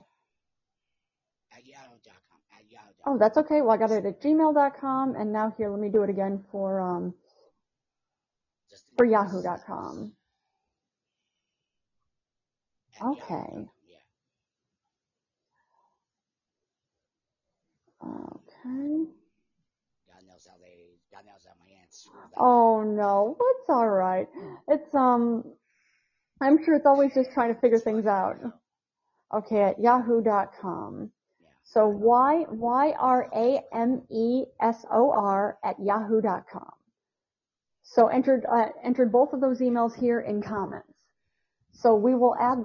[1.51, 2.39] At yahoo.com.
[2.51, 3.05] At yahoo.com.
[3.05, 3.61] Oh, that's okay.
[3.61, 6.79] Well, I got it at gmail.com, and now here, let me do it again for
[6.81, 7.13] um
[8.97, 10.13] for yahoo.com.
[13.03, 13.67] Okay.
[18.05, 19.07] Okay.
[20.07, 22.02] God knows how they God knows that my aunt screwed that.
[22.37, 24.27] Oh no, it's all right.
[24.67, 25.43] It's um,
[26.41, 28.37] I'm sure it's always just trying to figure things out.
[29.33, 31.11] Okay, at yahoo.com.
[31.63, 36.71] So y y r a m e s o r at yahoo.com.
[37.83, 40.93] So entered uh, entered both of those emails here in comments.
[41.71, 42.59] So we will add.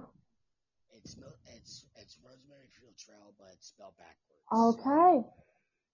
[0.94, 1.16] It's
[1.54, 4.78] it's it's Rosemary Field Trail, but it's spelled backwards.
[4.80, 5.24] Okay.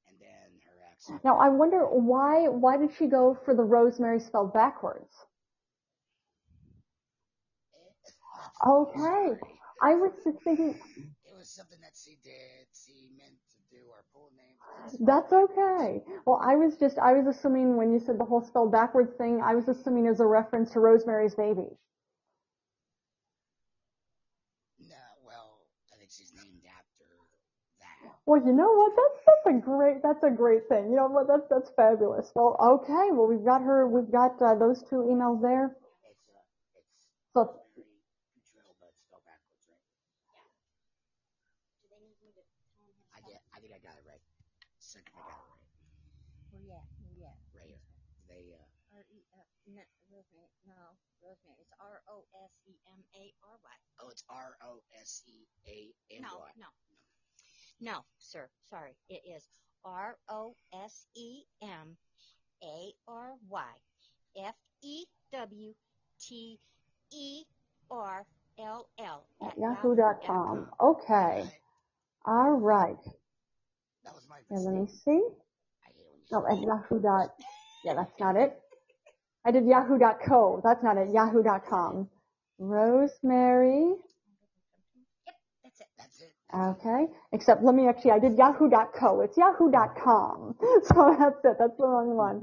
[0.09, 0.94] And then her accent.
[1.25, 5.15] Now I wonder why why did she go for the rosemary spelled backwards?
[8.67, 9.37] Okay.
[9.83, 10.75] I was just thinking
[11.25, 12.67] It was something that she did.
[12.75, 14.57] She meant to do her full name.
[15.07, 16.03] That's okay.
[16.27, 19.41] Well, I was just, I was assuming when you said the whole spelled backwards thing,
[19.43, 21.69] I was assuming as a reference to Rosemary's Baby.
[24.81, 25.61] No, well,
[25.93, 27.07] I think she's named after
[27.81, 28.14] that.
[28.27, 28.93] Well, you know what?
[28.97, 30.91] That's, that's a great, that's a great thing.
[30.91, 31.29] You know what?
[31.29, 32.33] That's, that's fabulous.
[32.35, 33.13] Well, okay.
[33.13, 35.77] Well, we've got her, we've got uh, those two emails there.
[36.09, 36.41] It's uh,
[36.79, 37.05] it's
[37.37, 38.01] So, Rosemary
[38.33, 39.85] Field Trail, but it's spelled backwards, right?
[41.83, 43.43] Do they need me to tell them I get.
[43.53, 44.23] I think I got it right.
[44.81, 45.69] Second, I got it right.
[46.49, 46.87] Where you at?
[47.03, 47.37] Where you at?
[47.53, 47.83] Right here.
[48.31, 48.65] They uh.
[48.95, 49.49] R E F.
[49.67, 50.55] No, Rosemary.
[50.65, 50.79] No,
[51.19, 51.59] Rosemary.
[51.61, 53.77] It's R O S E M A R Y.
[53.99, 56.51] Oh, it's R O S E A M No, Y.
[56.57, 56.94] no, no,
[58.19, 58.49] sir.
[58.71, 58.93] Sorry.
[59.09, 59.45] It is
[59.85, 61.97] R O S E M
[62.63, 63.73] A R Y
[64.37, 65.75] F E W
[66.21, 66.59] T
[67.13, 67.45] E
[67.91, 68.27] R
[68.59, 70.69] L L at yahoo.com.
[70.81, 71.45] Okay.
[72.27, 72.97] All right.
[74.05, 75.11] That was my Yeah, let me see.
[75.11, 77.35] I hate when you No, at yahoo dot,
[77.85, 78.59] yeah, that's not it.
[79.45, 80.63] I did yahoo.co.
[80.65, 81.09] That's not it.
[81.13, 82.09] Yahoo.com.
[82.59, 83.95] Rosemary.
[85.27, 85.87] Yep, that's it.
[85.99, 86.33] That's it.
[86.55, 87.07] Okay.
[87.33, 89.21] Except let me actually, I did yahoo.co.
[89.23, 90.55] It's yahoo.com.
[90.85, 91.57] So that's it.
[91.59, 92.41] That's the wrong one.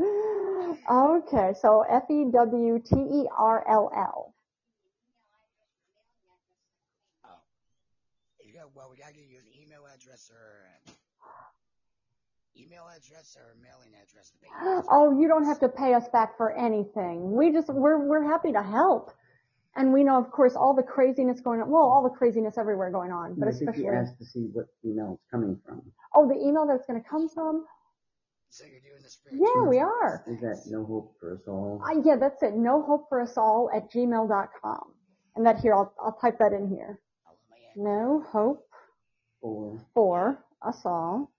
[0.90, 1.54] Okay.
[1.60, 2.34] So F-E-W-T-E-R-L-L.
[7.24, 7.30] Oh.
[8.46, 10.68] You got, well, we gotta get you an email address or
[12.60, 14.86] email address or mailing address to make it.
[14.92, 17.32] Oh, you don't have to pay us back for anything.
[17.32, 19.14] We just, we're, we're happy to help.
[19.76, 21.70] And we know, of course, all the craziness going on.
[21.70, 24.50] Well, all the craziness everywhere going on, but I think especially, you asked to see
[24.52, 25.82] what email it's coming from.
[26.14, 27.66] oh, the email that's going to come from?
[28.50, 30.24] So you're doing this for Yeah, we are.
[30.28, 31.82] Is that no hope for us all?
[31.86, 32.54] Uh, yeah, that's it.
[32.54, 34.94] No hope for us all at gmail.com.
[35.38, 37.00] And that here, I'll, I'll type that in here.
[37.50, 37.78] My aunt.
[37.78, 38.68] No hope
[39.40, 41.32] Or for us all.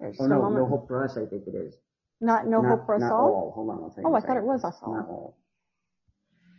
[0.00, 1.16] There's oh just a no, no hope for us.
[1.16, 1.74] I think it is.
[2.20, 3.52] Not no not, hope for us not all.
[3.54, 4.14] Hold on, I'll tell Oh.
[4.14, 4.94] I thought it was us all.
[4.94, 5.36] Not all.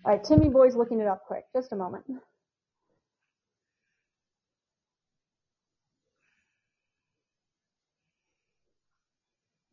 [0.03, 1.45] All right, Timmy Boy's looking it up quick.
[1.53, 2.05] Just a moment.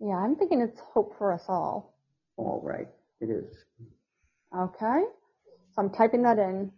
[0.01, 1.95] Yeah, I'm thinking it's hope for us all.
[2.37, 2.89] All right,
[3.21, 3.47] it is.
[4.57, 5.03] Okay,
[5.75, 6.73] so I'm typing that in.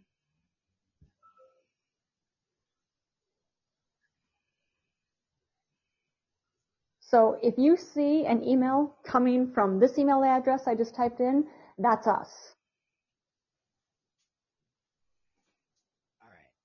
[7.00, 11.44] So if you see an email coming from this email address I just typed in,
[11.78, 12.28] that's us.
[16.22, 16.62] All right.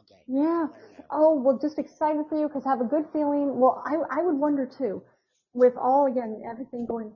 [0.00, 0.11] Okay.
[0.26, 0.40] Yeah.
[0.40, 1.04] Let her know.
[1.10, 3.58] Oh, well, just excited for you because have a good feeling.
[3.60, 5.02] Well, I, I would wonder too,
[5.54, 7.12] with all, again, everything going.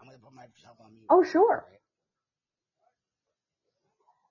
[0.00, 1.06] I'm gonna put myself on mute.
[1.10, 1.66] Oh, sure.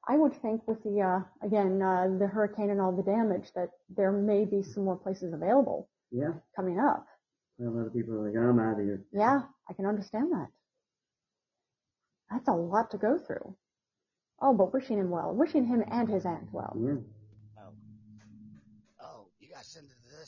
[0.08, 3.70] I would think with the, uh, again, uh, the hurricane and all the damage that
[3.96, 6.34] there may be some more places available Yeah.
[6.56, 7.06] coming up.
[7.60, 9.04] A lot of people are like, I'm out of here.
[9.14, 10.48] Yeah, I can understand that.
[12.32, 13.56] That's a lot to go through.
[14.42, 15.34] Oh, but wishing him well.
[15.36, 16.76] Wishing him and his aunt well.
[16.80, 16.96] Yeah.
[17.60, 17.74] Oh.
[19.00, 19.64] Oh, you gotta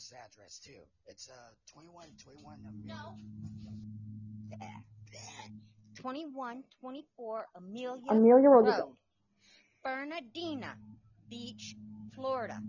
[0.04, 0.82] send it to this address too.
[1.06, 1.32] It's uh
[1.66, 2.58] 2121.
[2.84, 3.16] No.
[5.96, 8.66] 2124 Amelia, Amelia Road.
[8.66, 8.96] Road,
[9.82, 10.74] Fernandina
[11.30, 11.76] Beach,
[12.14, 12.60] Florida.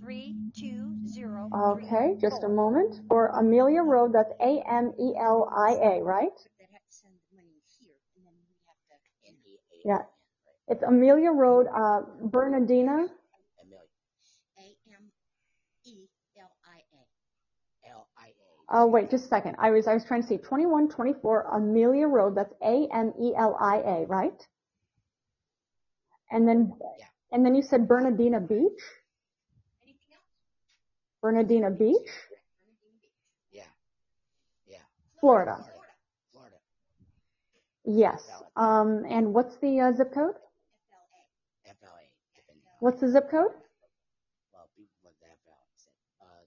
[0.00, 1.48] Three two zero.
[1.54, 3.00] Okay, just a moment.
[3.08, 6.34] For Amelia Road, that's A-M-E-L-I-A, right?
[6.58, 8.94] They'd have to send the money here, and then we have to.
[9.28, 9.86] N-E-A.
[9.86, 10.02] Yeah.
[10.66, 13.06] It's Amelia Road, uh, Fernandina.
[13.62, 13.86] Amelia.
[14.58, 15.12] A M
[15.86, 16.08] E
[16.38, 16.50] L
[18.18, 18.61] I A.
[18.74, 19.56] Oh, wait, just a second.
[19.58, 24.48] I was, I was trying to see 2124 Amelia Road, that's A-M-E-L-I-A, right?
[26.30, 27.04] And then, Yeah.
[27.32, 28.80] and then you said Fernandina Beach?
[29.82, 30.24] Anything else?
[31.20, 32.08] Fernandina Beach,
[33.50, 33.64] Yeah.
[34.66, 34.78] Yeah.
[35.20, 35.56] Florida.
[35.56, 35.92] Florida.
[36.32, 36.56] Florida.
[37.84, 38.22] Yes.
[38.56, 40.34] Um, and what's the uh, zip code?
[41.66, 41.98] F L A.
[41.98, 42.00] F-L-A.
[42.00, 43.52] Uh, What's the zip code?
[44.54, 46.44] well, people with the F-L said, uh,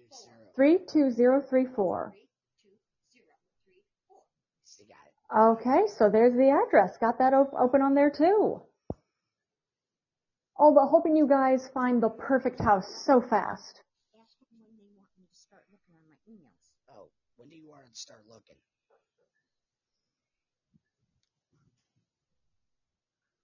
[0.00, 2.12] three, two zero three, two, three two zero three four.
[2.12, 2.28] three
[3.12, 4.22] two zero three four.
[4.64, 5.14] See, got it.
[5.58, 6.96] Okay, so there's the address.
[6.98, 8.62] Got that op- open on there too.
[10.58, 13.82] Oh, but hoping you guys find the perfect house so fast.
[14.14, 16.70] Ask them when they want me to start looking on my emails.
[16.88, 18.56] Oh, when do you want to start looking?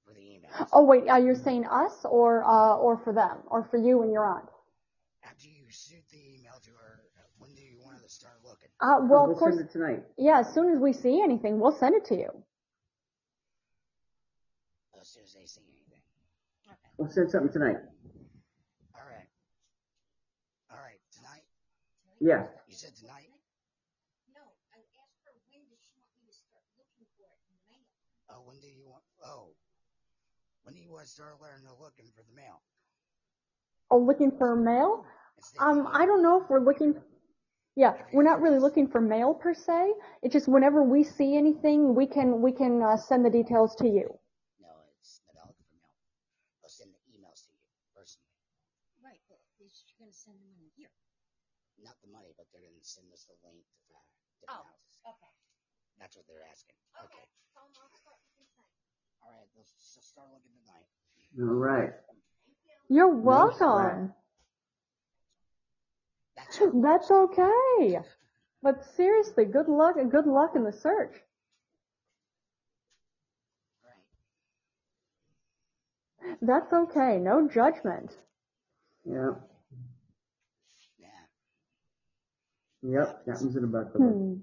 [0.06, 0.68] For the emails.
[0.72, 4.12] Oh wait, uh, you're saying us or uh, or for them or for you and
[4.12, 4.48] your aunt?
[5.24, 8.67] After you shoot the email to her, uh, when do you want to start looking?
[8.80, 10.02] Uh, well, we'll of course, send it tonight.
[10.16, 10.38] yeah.
[10.40, 12.30] As soon as we see anything, we'll send it to you.
[15.00, 16.02] As soon as they see anything.
[16.66, 16.90] Okay.
[16.96, 17.78] We'll send something tonight.
[18.94, 19.26] All right.
[20.70, 21.00] All right.
[21.10, 21.42] Tonight?
[22.20, 22.46] Yeah.
[22.68, 23.26] You said tonight?
[24.34, 27.54] No, I asked her when does she want me to start looking for it in
[27.58, 27.86] the mail.
[28.30, 29.02] Oh, when do you want?
[29.26, 29.54] Oh,
[30.62, 32.62] when do you want to start learning to looking for the mail?
[33.90, 35.02] Oh, looking for mail?
[35.58, 35.88] Um.
[35.90, 36.94] I don't know if we're looking.
[37.78, 39.94] Yeah, we're not really looking for mail per se.
[40.26, 43.86] It's just whenever we see anything, we can we can uh, send the details to
[43.86, 44.10] you.
[44.58, 45.94] No, it's not looking for mail.
[46.58, 47.62] They'll send the emails to you
[47.94, 48.34] personally.
[48.98, 50.90] Right, but is she going to send them in here?
[51.78, 53.94] Not the money, but they're going to send us the link to the
[54.42, 54.66] different Oh.
[54.74, 54.94] houses.
[55.14, 55.30] Okay.
[56.02, 56.74] That's what they're asking.
[56.98, 57.22] Okay.
[57.54, 58.74] So I'll start looking tonight.
[59.22, 59.46] All right.
[59.54, 60.86] Let's just start looking tonight.
[61.46, 61.94] All right.
[62.90, 64.17] You're No welcome.
[66.58, 68.00] That's That's okay.
[68.62, 71.12] But seriously, good luck and good luck in the search.
[76.22, 76.36] right.
[76.42, 77.18] That's okay.
[77.18, 78.16] No judgment.
[79.04, 79.30] Yeah.
[80.98, 81.08] Yeah.
[82.82, 83.24] Yep.
[83.26, 83.78] That one's in the.
[83.78, 84.34] Hmm.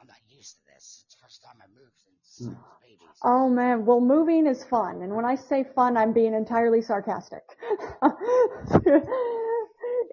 [0.00, 1.04] I'm not used to this.
[1.06, 1.92] It's the first time I moved
[2.22, 3.02] since I was a baby.
[3.24, 7.42] Oh man, well moving is fun, and when I say fun, I'm being entirely sarcastic.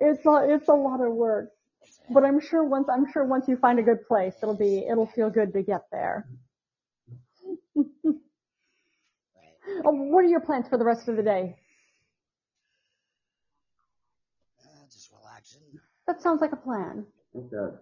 [0.02, 1.52] it's a, it's a lot of work,
[2.10, 5.08] but I'm sure once I'm sure once you find a good place, it'll be it'll
[5.08, 6.28] feel good to get there.
[7.78, 7.86] Oh,
[9.84, 11.56] what are your plans for the rest of the day?
[14.64, 15.62] Uh, just relaxing.
[16.08, 17.06] That sounds like a plan.
[17.34, 17.74] It does.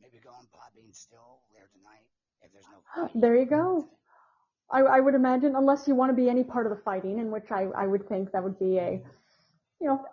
[0.00, 2.04] Maybe going popping still later tonight
[2.42, 3.10] if there's no.
[3.20, 3.88] There you go.
[4.70, 7.30] I, I would imagine, unless you want to be any part of the fighting, in
[7.30, 9.00] which I, I would think that would be a,
[9.80, 10.04] you know,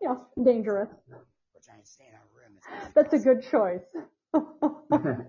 [0.00, 0.20] We don't.
[0.36, 0.88] you know, dangerous.
[1.08, 2.58] We're trying to stay in our room.
[2.86, 3.82] as That's a good choice.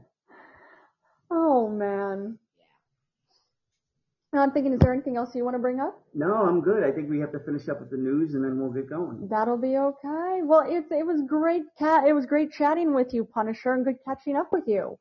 [1.31, 2.37] oh man.
[4.31, 5.99] Now I'm thinking, is there anything else you want to bring up?
[6.13, 6.83] no, I'm good.
[6.83, 9.27] I think we have to finish up with the news and then we'll get going.
[9.27, 10.41] That'll be okay.
[10.43, 12.05] Well, it's it was great cat.
[12.07, 14.99] It was great chatting with you, Punisher, and good catching up with you.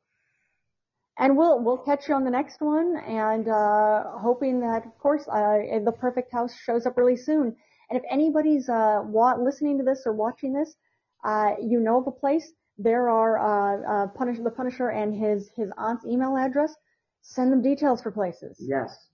[1.17, 5.27] And we'll we'll catch you on the next one, and uh, hoping that, of course,
[5.27, 7.55] uh, the perfect house shows up really soon.
[7.89, 10.75] And if anybody's uh, wa- listening to this or watching this,
[11.23, 12.51] uh, you know of a place.
[12.77, 16.73] There are uh, uh, Punish the Punisher and his his aunt's email address.
[17.21, 18.55] Send them details for places.
[18.59, 19.09] Yes.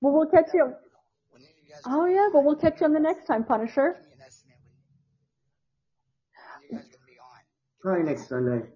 [0.00, 0.64] Well, we'll catch you.
[1.30, 1.82] When are you guys?
[1.84, 3.96] Oh yeah, but we'll catch you on the next time, Punisher.
[4.00, 4.78] Give me an estimate when,
[6.62, 7.40] when you guys gonna be on.
[7.82, 8.66] Probably next Sunday.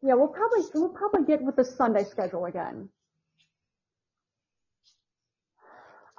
[0.00, 2.88] Yeah, we'll probably we'll probably get with the Sunday schedule again.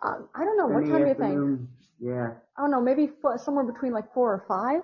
[0.04, 0.68] Um, I don't know.
[0.68, 1.70] What time do you think?
[2.00, 2.32] Yeah.
[2.58, 2.82] I don't know.
[2.82, 4.84] Maybe f- somewhere between like four or five.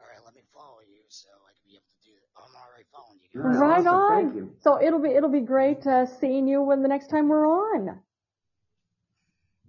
[0.00, 2.26] All right, let me follow you so I can be able to do It.
[2.36, 3.28] I'm already following you.
[3.40, 3.60] Guys.
[3.60, 3.94] Right, right awesome.
[3.94, 4.24] on.
[4.24, 4.50] Thank you.
[4.60, 8.00] So it'll be it'll be great uh, seeing you when the next time we're on.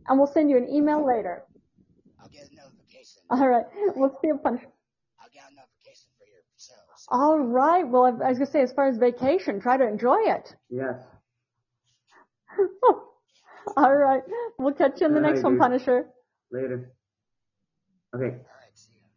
[0.08, 1.44] And we'll send you an email later.
[2.20, 3.22] I'll get a notification.
[3.30, 3.66] All right.
[3.96, 4.66] We'll see you, Punisher.
[5.22, 6.74] I'll get a notification for your show.
[6.98, 7.88] So All right.
[7.88, 10.56] Well, I I was gonna say, as far as vacation, try to enjoy it.
[10.72, 10.98] Yes.
[13.78, 14.22] All right.
[14.58, 15.62] We'll catch you in the All next right, one, dude.
[15.62, 16.06] Punisher.
[16.52, 16.92] Later.
[18.14, 18.26] Okay.
[18.26, 19.08] all right, see ya.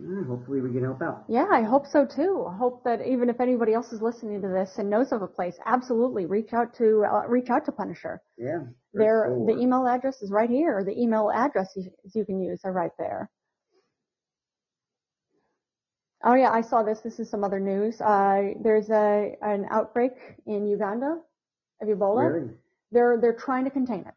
[0.00, 1.24] Mm, hopefully we can help out.
[1.28, 2.46] Yeah, I hope so too.
[2.48, 5.26] I hope that even if anybody else is listening to this and knows of a
[5.26, 8.22] place, absolutely reach out to uh, reach out to Punisher.
[8.38, 8.60] Yeah.
[8.94, 9.46] There, Sure.
[9.46, 10.82] the email address is right here.
[10.84, 13.28] The email addresses you can use are right there.
[16.22, 17.00] Oh yeah, I saw this.
[17.00, 18.00] This is some other news.
[18.00, 20.12] Uh, there's a an outbreak
[20.46, 21.18] in Uganda
[21.80, 22.32] of Ebola.
[22.32, 22.50] Really?
[22.92, 24.14] They're they're trying to contain it.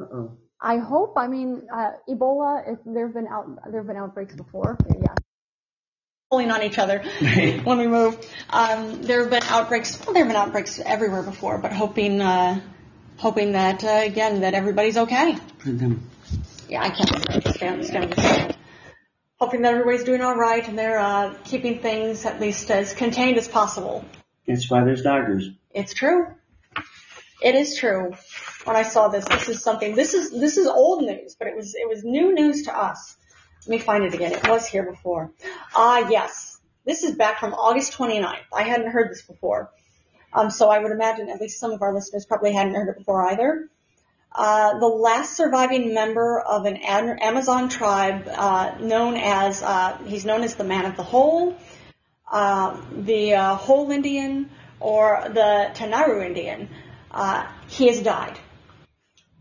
[0.00, 0.38] Uh oh.
[0.60, 1.14] I hope.
[1.18, 2.72] I mean, uh, Ebola.
[2.72, 4.78] If there have been out there have been outbreaks before.
[4.88, 5.14] Yeah.
[6.30, 7.00] Pulling on each other
[7.64, 8.16] when we move.
[8.48, 10.00] Um, there have been outbreaks.
[10.04, 12.60] Well, there have been outbreaks everywhere before, but hoping, uh,
[13.18, 15.36] hoping that uh, again that everybody's okay.
[16.66, 18.56] Yeah, I can't stand stand this.
[19.44, 23.36] Hoping that everybody's doing all right and they're uh, keeping things at least as contained
[23.36, 24.02] as possible.
[24.46, 25.50] That's why there's doctors.
[25.70, 26.28] It's true.
[27.42, 28.14] It is true.
[28.64, 29.94] When I saw this, this is something.
[29.94, 33.18] This is this is old news, but it was it was new news to us.
[33.66, 34.32] Let me find it again.
[34.32, 35.30] It was here before.
[35.76, 36.58] Ah, yes.
[36.86, 38.46] This is back from August 29th.
[38.50, 39.70] I hadn't heard this before.
[40.32, 42.96] Um, so I would imagine at least some of our listeners probably hadn't heard it
[42.96, 43.68] before either.
[44.34, 50.42] Uh, the last surviving member of an Amazon tribe uh, known as, uh, he's known
[50.42, 51.56] as the Man of the Hole,
[52.32, 56.68] uh, the uh, Hole Indian, or the Tanaru Indian.
[57.12, 58.36] Uh, he has died.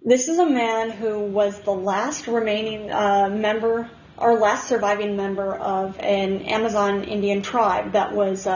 [0.03, 5.97] This is a man who was the last remaining member or last surviving member of
[5.99, 8.47] an Amazon Indian tribe that was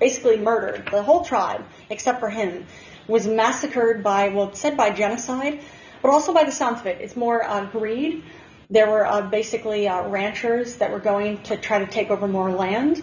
[0.00, 0.88] basically murdered.
[0.90, 2.66] The whole tribe, except for him,
[3.06, 5.60] was massacred by, well, said by genocide,
[6.04, 7.00] but also by the sounds of it.
[7.00, 8.24] It's more uh, greed.
[8.68, 12.50] There were uh, basically uh, ranchers that were going to try to take over more
[12.50, 13.02] land.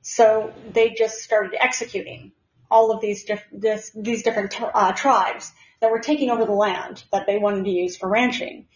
[0.00, 2.32] So they just started executing
[2.68, 7.04] all of these, diff- this, these different uh, tribes that were taking over the land
[7.12, 8.66] that they wanted to use for ranching.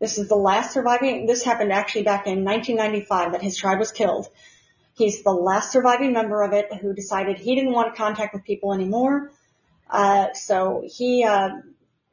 [0.00, 3.92] This is the last surviving, this happened actually back in 1995 that his tribe was
[3.92, 4.26] killed.
[4.96, 8.74] He's the last surviving member of it who decided he didn't want contact with people
[8.74, 9.30] anymore.
[9.88, 11.50] Uh, so he uh,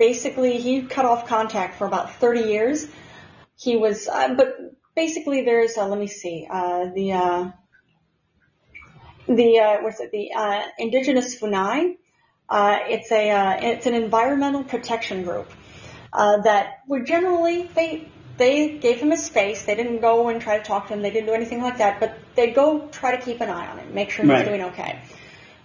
[0.01, 2.87] basically he cut off contact for about 30 years.
[3.55, 4.57] He was, uh, but
[4.95, 7.51] basically there's, uh, let me see, uh, the uh,
[9.27, 10.31] the what's it, the
[10.79, 11.97] Indigenous Funai.
[12.49, 15.49] Uh, it's a uh, it's an environmental protection group
[16.11, 19.63] uh, that would generally they they gave him a space.
[19.65, 21.03] They didn't go and try to talk to him.
[21.03, 21.99] They didn't do anything like that.
[21.99, 24.45] But they'd go try to keep an eye on him, make sure he's right.
[24.45, 24.99] doing okay.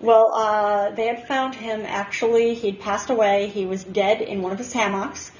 [0.00, 2.54] Well, uh, they had found him actually.
[2.54, 3.48] He'd passed away.
[3.48, 5.32] He was dead in one of his hammocks.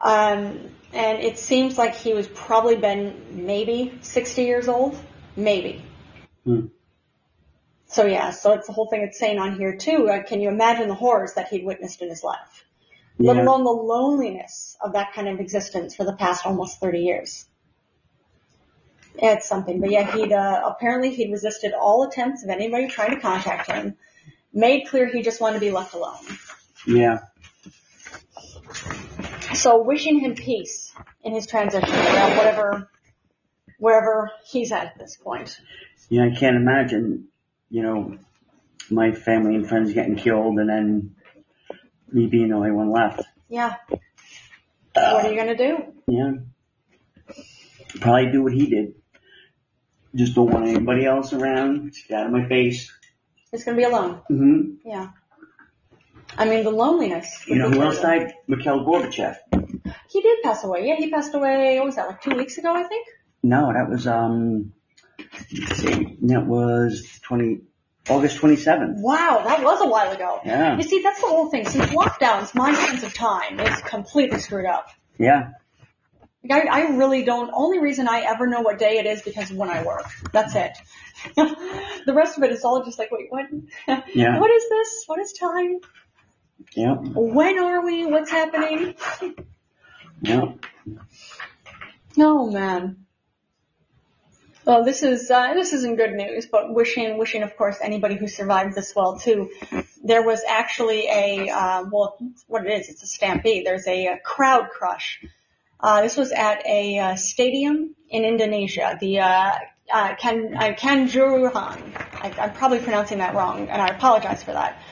[0.00, 4.98] Um, and it seems like he was probably been maybe 60 years old.
[5.36, 5.84] Maybe.
[6.44, 6.66] Hmm.
[7.86, 10.08] So yeah, so it's the whole thing it's saying on here too.
[10.08, 12.64] Uh, can you imagine the horrors that he'd witnessed in his life?
[13.20, 13.32] yeah.
[13.32, 17.46] let alone the loneliness of that kind of existence for the past almost 30 years.
[19.14, 23.20] It's something, but yeah, he'd uh, apparently he'd resisted all attempts of anybody trying to
[23.20, 23.96] contact him.
[24.52, 26.18] Made clear he just wanted to be left alone.
[26.86, 27.18] Yeah.
[29.54, 30.92] So wishing him peace
[31.22, 32.88] in his transition, whatever,
[33.78, 35.60] wherever he's at at this point.
[36.08, 37.28] Yeah, I can't imagine,
[37.68, 38.18] you know,
[38.90, 41.16] my family and friends getting killed and then
[42.12, 43.22] me being the only one left.
[43.48, 43.74] Yeah.
[44.94, 45.78] Uh, what are you gonna do?
[46.06, 46.32] Yeah.
[48.00, 48.94] Probably do what he did.
[50.14, 51.92] Just don't want anybody else around.
[52.08, 52.92] Get out of my face.
[53.52, 54.20] It's gonna be alone.
[54.28, 55.08] hmm Yeah.
[56.38, 57.44] I mean, the loneliness.
[57.46, 58.32] You know who else died?
[58.46, 59.36] Mikhail Gorbachev.
[60.08, 60.86] He did pass away.
[60.86, 61.76] Yeah, he passed away.
[61.78, 62.06] What was that?
[62.08, 63.06] Like two weeks ago, I think.
[63.42, 64.72] No, that was um.
[65.18, 67.60] Let's see, that was twenty
[68.08, 68.94] August 27th.
[68.96, 70.40] Wow, that was a while ago.
[70.44, 70.76] Yeah.
[70.76, 71.66] You see, that's the whole thing.
[71.68, 74.88] Since lockdowns, my sense of time is completely screwed up.
[75.18, 75.50] Yeah.
[76.48, 77.50] I, I really don't.
[77.52, 80.06] Only reason I ever know what day it is because when I work.
[80.32, 80.72] That's it.
[81.36, 83.46] the rest of it is all just like, wait, what?
[84.14, 84.38] Yeah.
[84.38, 85.04] what is this?
[85.06, 85.80] What is time?
[86.72, 86.94] Yeah.
[86.94, 88.06] When are we?
[88.06, 88.94] What's happening?
[90.22, 90.52] Yeah.
[92.18, 93.04] Oh man.
[94.64, 98.28] Well, this is uh, this isn't good news, but wishing wishing of course anybody who
[98.28, 99.50] survived this well too.
[100.02, 103.66] There was actually a uh, well, what it is, it's a stampede.
[103.66, 105.24] There's a, a crowd crush.
[105.82, 109.52] Uh, this was at a uh, stadium in Indonesia, the uh,
[109.92, 111.80] uh, Kan, uh, Kanjuruhan.
[112.22, 114.82] I, I'm probably pronouncing that wrong, and I apologize for that.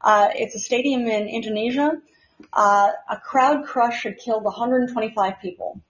[0.00, 2.00] Uh, it's a stadium in Indonesia.
[2.52, 5.80] Uh, a crowd crush had killed 125 people.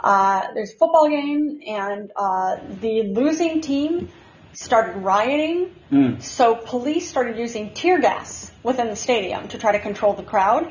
[0.00, 4.08] Uh, there's a football game, and uh, the losing team
[4.52, 5.74] started rioting.
[5.90, 6.22] Mm.
[6.22, 10.70] So police started using tear gas within the stadium to try to control the crowd,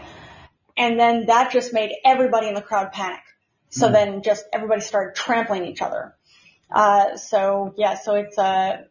[0.77, 3.19] and then that just made everybody in the crowd panic.
[3.69, 3.93] So mm.
[3.93, 6.15] then just everybody started trampling each other.
[6.71, 8.83] Uh, so yeah, so it's uh,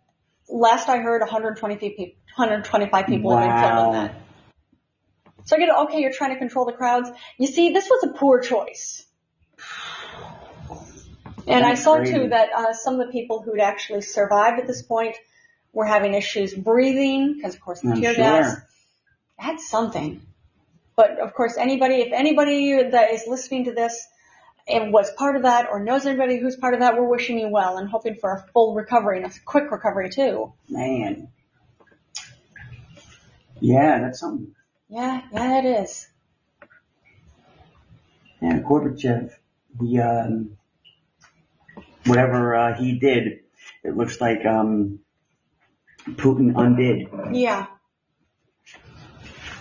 [0.48, 2.04] last I heard, 120 people,
[2.36, 3.86] 125 people wow.
[3.86, 4.14] in that.
[5.44, 7.08] So I get it, okay, you're trying to control the crowds.
[7.38, 9.04] You see, this was a poor choice.
[11.46, 12.14] And I saw crazy.
[12.14, 15.14] too that uh, some of the people who'd actually survived at this point
[15.72, 18.24] were having issues breathing because, of course, the tear sure.
[18.24, 18.56] gas.
[19.40, 20.22] That's something.
[20.96, 24.06] But of course, anybody, if anybody that is listening to this
[24.66, 27.50] and was part of that or knows anybody who's part of that, we're wishing you
[27.50, 30.54] well and hoping for a full recovery and a quick recovery too.
[30.68, 31.28] Man.
[33.60, 34.54] Yeah, that's something.
[34.88, 36.08] Yeah, yeah, it is.
[38.40, 39.32] Yeah, Gorbachev,
[39.80, 40.56] the, um,
[42.04, 43.40] whatever uh, he did,
[43.82, 45.00] it looks like um,
[46.04, 47.08] Putin undid.
[47.34, 47.66] Yeah.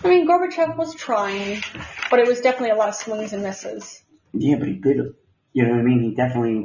[0.06, 1.64] I mean, Gorbachev was trying,
[2.10, 4.04] but it was definitely a lot of swings and misses.
[4.32, 4.98] Yeah, but he did.
[5.52, 6.00] You know what I mean?
[6.00, 6.64] He definitely,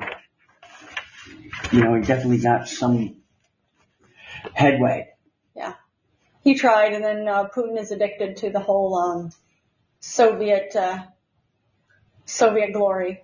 [1.72, 3.16] you know, he definitely got some
[4.54, 5.10] headway.
[5.56, 5.74] Yeah,
[6.44, 9.32] he tried, and then uh, Putin is addicted to the whole um,
[10.02, 11.00] Soviet uh,
[12.26, 13.24] Soviet glory,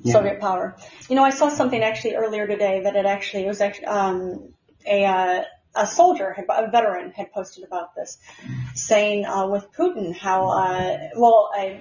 [0.00, 0.12] Yeah.
[0.12, 0.76] Soviet power.
[1.08, 4.52] You know, I saw something actually earlier today that it actually it was actually um,
[4.84, 5.44] a uh,
[5.76, 8.18] a soldier, a veteran, had posted about this,
[8.74, 11.80] saying uh, with Putin how uh, well I,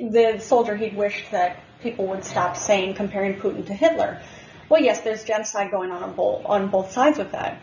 [0.00, 4.20] the soldier he'd wished that people would stop saying comparing Putin to Hitler.
[4.68, 7.60] Well, yes, there's genocide going on on both on both sides with that.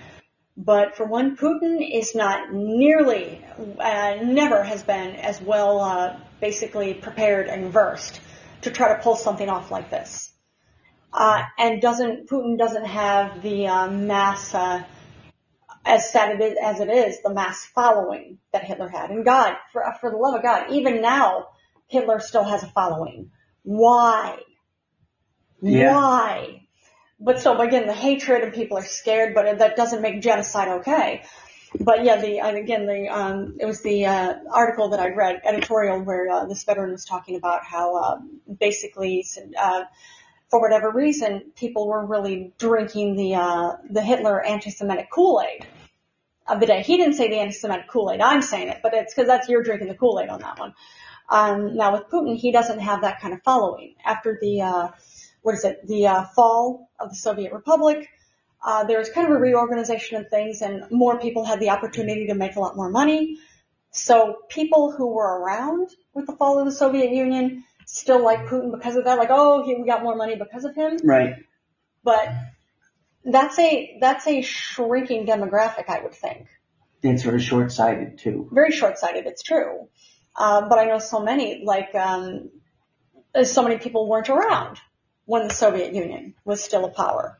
[0.57, 3.45] But for one, Putin is not nearly,
[3.79, 8.19] uh, never has been as well, uh, basically prepared and versed
[8.63, 10.33] to try to pull something off like this.
[11.13, 14.55] Uh, and doesn't, Putin doesn't have the, uh, mass,
[15.87, 19.09] as sad it is, as it is, the mass following that Hitler had.
[19.09, 21.47] And God, for, for the love of God, even now,
[21.87, 23.31] Hitler still has a following.
[23.63, 24.39] Why?
[25.61, 25.95] Yeah.
[25.95, 26.67] Why?
[27.19, 31.23] But so again, the hatred and people are scared, but that doesn't make genocide okay.
[31.79, 35.41] But yeah, the and again the um, it was the uh, article that I read
[35.43, 38.19] editorial where uh, this veteran was talking about how uh,
[38.59, 39.25] basically
[39.59, 39.83] uh,
[40.49, 45.67] for whatever reason people were really drinking the uh, the Hitler anti-Semitic Kool-Aid
[46.47, 46.81] of the day.
[46.81, 48.21] He didn't say the anti-Semitic Kool-Aid.
[48.21, 50.73] I'm saying it, but it's because that's you're drinking the Kool-Aid on that one.
[51.29, 54.87] Um, now with Putin, he doesn't have that kind of following after the uh,
[55.41, 58.07] what is it, the uh, fall of the Soviet Republic.
[58.63, 62.27] Uh, there was kind of a reorganization of things and more people had the opportunity
[62.27, 63.37] to make a lot more money.
[63.91, 68.71] So people who were around with the fall of the Soviet Union still like Putin
[68.71, 70.97] because of that, like, oh, he, we got more money because of him.
[71.03, 71.35] Right.
[72.03, 72.29] But
[73.25, 76.47] that's a, that's a shrinking demographic, I would think.
[77.01, 78.49] It's sort of short-sighted too.
[78.51, 79.89] Very short-sighted, it's true.
[80.35, 82.51] Uh, but I know so many, like, um,
[83.43, 84.79] so many people weren't around
[85.25, 87.37] when the Soviet Union was still a power.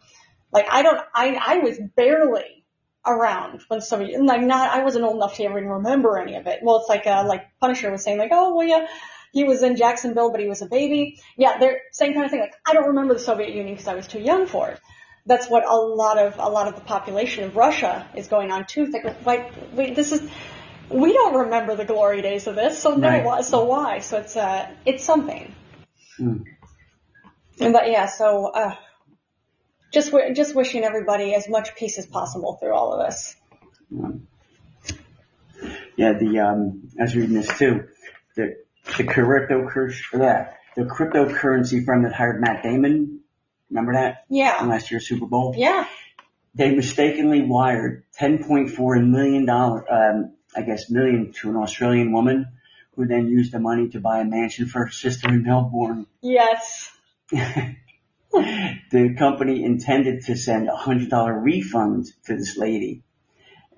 [0.51, 2.65] Like I don't, I, I was barely
[3.05, 6.47] around when Soviet, Union like not, I wasn't old enough to even remember any of
[6.47, 6.59] it.
[6.61, 8.87] Well, it's like, uh, like Punisher was saying like, oh, well, yeah,
[9.37, 11.01] he was in Jacksonville, but he was a baby.
[11.43, 12.39] Yeah, they're same kind of thing.
[12.39, 14.79] Like I don't remember the Soviet Union because I was too young for it.
[15.31, 18.65] That's what a lot of, a lot of the population of Russia is going on
[18.65, 18.85] too.
[18.87, 20.21] Like, like, wait, this is,
[20.89, 23.23] we don't remember the glory days of this, so no, Right.
[23.25, 23.99] why- so why?
[23.99, 25.53] So it's, uh, it's something.
[26.17, 26.37] Hmm.
[27.59, 28.75] But yeah, so uh,
[29.91, 33.35] just just wishing everybody as much peace as possible through all of this.
[35.97, 37.87] Yeah, the um, I was reading this too.
[38.35, 38.55] The
[38.97, 39.67] the crypto
[40.13, 43.21] that the cryptocurrency firm that hired Matt Damon.
[43.69, 45.53] Remember that Yeah, last year's Super Bowl?
[45.57, 45.85] yeah,
[46.55, 52.45] They mistakenly wired 10.4 million dollar, um, I guess million to an Australian woman,
[52.95, 56.05] who then used the money to buy a mansion for her sister in Melbourne.
[56.21, 56.91] yes.
[58.31, 63.03] the company intended to send a hundred dollar refund to this lady.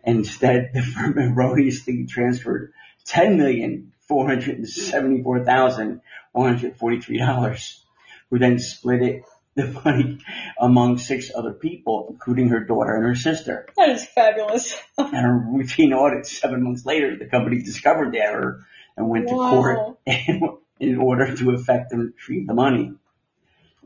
[0.04, 2.72] Instead, the firm erroneously transferred
[3.06, 6.02] ten million four hundred and seventy four thousand
[6.34, 7.82] one hundred forty three dollars,
[8.30, 9.24] who then split it
[9.56, 10.20] the money
[10.60, 13.68] among six other people, including her daughter and her sister.
[13.78, 14.76] That is fabulous.
[14.98, 18.66] And a routine audit seven months later, the company discovered the error
[18.98, 22.94] and went to court in, in order to effect and retrieve the money.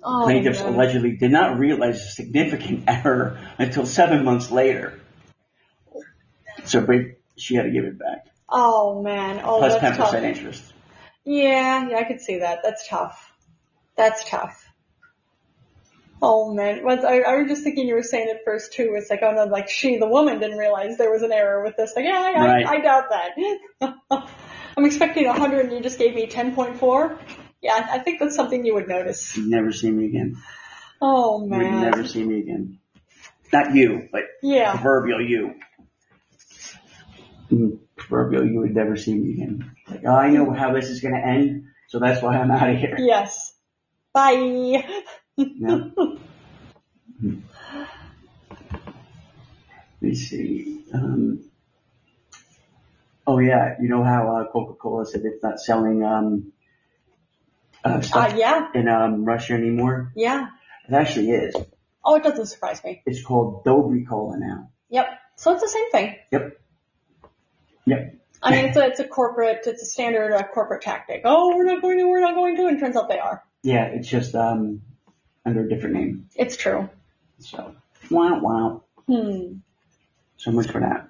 [0.04, 5.00] Oh, Plaintiffs allegedly did not realize a significant error until seven months later.
[6.66, 6.86] So,
[7.38, 8.33] she had to give it back.
[8.50, 9.42] Oh man.
[9.44, 10.14] Oh, Plus ten that's tough.
[10.14, 10.74] percent interest.
[11.26, 12.60] Yeah, yeah, I could see that.
[12.64, 13.34] That's tough.
[13.96, 14.60] That's tough.
[16.22, 18.94] Oh man, was I, I was just thinking you were saying it first too.
[18.96, 21.76] It's like, oh no, like she, the woman, didn't realize there was an error with
[21.76, 21.94] this.
[21.96, 22.66] Like, yeah, I, Right.
[22.66, 24.00] I, I doubt that.
[24.78, 27.20] I'm expecting a hundred, and you just gave me ten point four.
[27.62, 29.36] Yeah, I I think that's something you would notice.
[29.36, 30.38] You'd never see me again.
[31.02, 31.82] Oh You'd man.
[31.82, 32.80] never see me again.
[33.52, 34.72] Not you, but Yeah.
[34.72, 35.56] proverbial you.
[37.52, 39.72] Mm, Proverbial you would never see me again.
[39.90, 42.78] Like, oh, I know how this is gonna end, so that's why I'm out of
[42.78, 42.96] here.
[43.00, 43.54] Yes.
[44.14, 44.84] Bye.
[45.38, 45.90] Yeah.
[47.20, 47.40] Hmm.
[50.02, 50.84] Let me see.
[50.94, 51.40] Um,
[53.26, 56.52] oh yeah, you know how uh, Coca-Cola said it's not selling um,
[57.84, 60.12] uh, Uh, stuff yeah, in um, Russia anymore?
[60.16, 60.48] yeah.
[60.88, 61.56] It actually is.
[62.04, 63.02] Oh, it doesn't surprise me.
[63.06, 64.70] It's called Dobry Cola now.
[64.90, 65.08] Yep.
[65.38, 66.16] So it's the same thing.
[66.32, 66.60] Yep.
[67.86, 68.16] Yep.
[68.42, 71.22] I mean, it's a, it's a corporate, it's a standard uh, corporate tactic.
[71.24, 73.42] Oh, we're not going to, we're not going to, and turns out they are.
[73.62, 74.82] Yeah, it's just um,
[75.46, 76.30] under a different name.
[76.36, 76.90] It's true.
[77.40, 77.74] So,
[78.12, 78.84] wow, wow.
[79.08, 79.60] Hmm.
[80.38, 81.08] So much for that.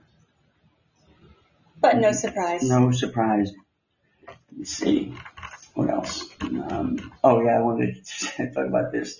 [1.81, 2.63] But no surprise.
[2.63, 3.51] No surprise.
[4.55, 5.15] Let's see.
[5.73, 6.29] What else?
[6.41, 8.05] Um, oh yeah, I wanted
[8.37, 9.19] to talk about this.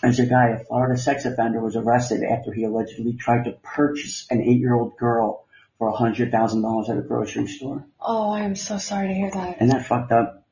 [0.00, 4.26] There's a guy, a Florida sex offender, was arrested after he allegedly tried to purchase
[4.30, 5.44] an eight-year-old girl
[5.78, 7.86] for a hundred thousand dollars at a grocery store.
[8.00, 9.56] Oh, I am so sorry to hear that.
[9.56, 10.46] Isn't that fucked up?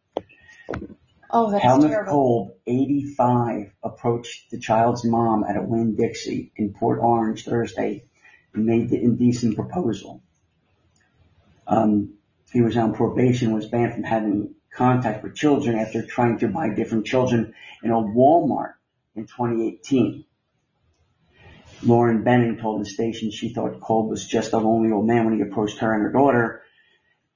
[1.31, 2.12] Oh, that's Helmut terrible.
[2.12, 8.05] Kolb, 85, approached the child's mom at a Winn Dixie in Port Orange Thursday
[8.53, 10.23] and made the indecent proposal.
[11.66, 12.14] Um,
[12.53, 16.68] he was on probation, was banned from having contact with children after trying to buy
[16.68, 18.75] different children in a Walmart
[19.14, 20.25] in 2018.
[21.85, 25.35] Lauren Benning told the station she thought Kolb was just a lonely old man when
[25.35, 26.62] he approached her and her daughter.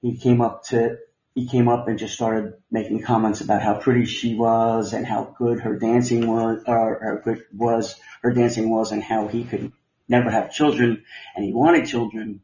[0.03, 0.99] He came up to
[1.34, 5.34] he came up and just started making comments about how pretty she was and how
[5.36, 9.72] good her dancing was, or how good was her dancing was, and how he could
[10.09, 12.40] never have children, and he wanted children.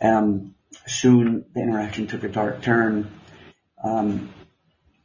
[0.00, 3.12] Um, soon the interaction took a dark turn.
[3.82, 4.34] Um,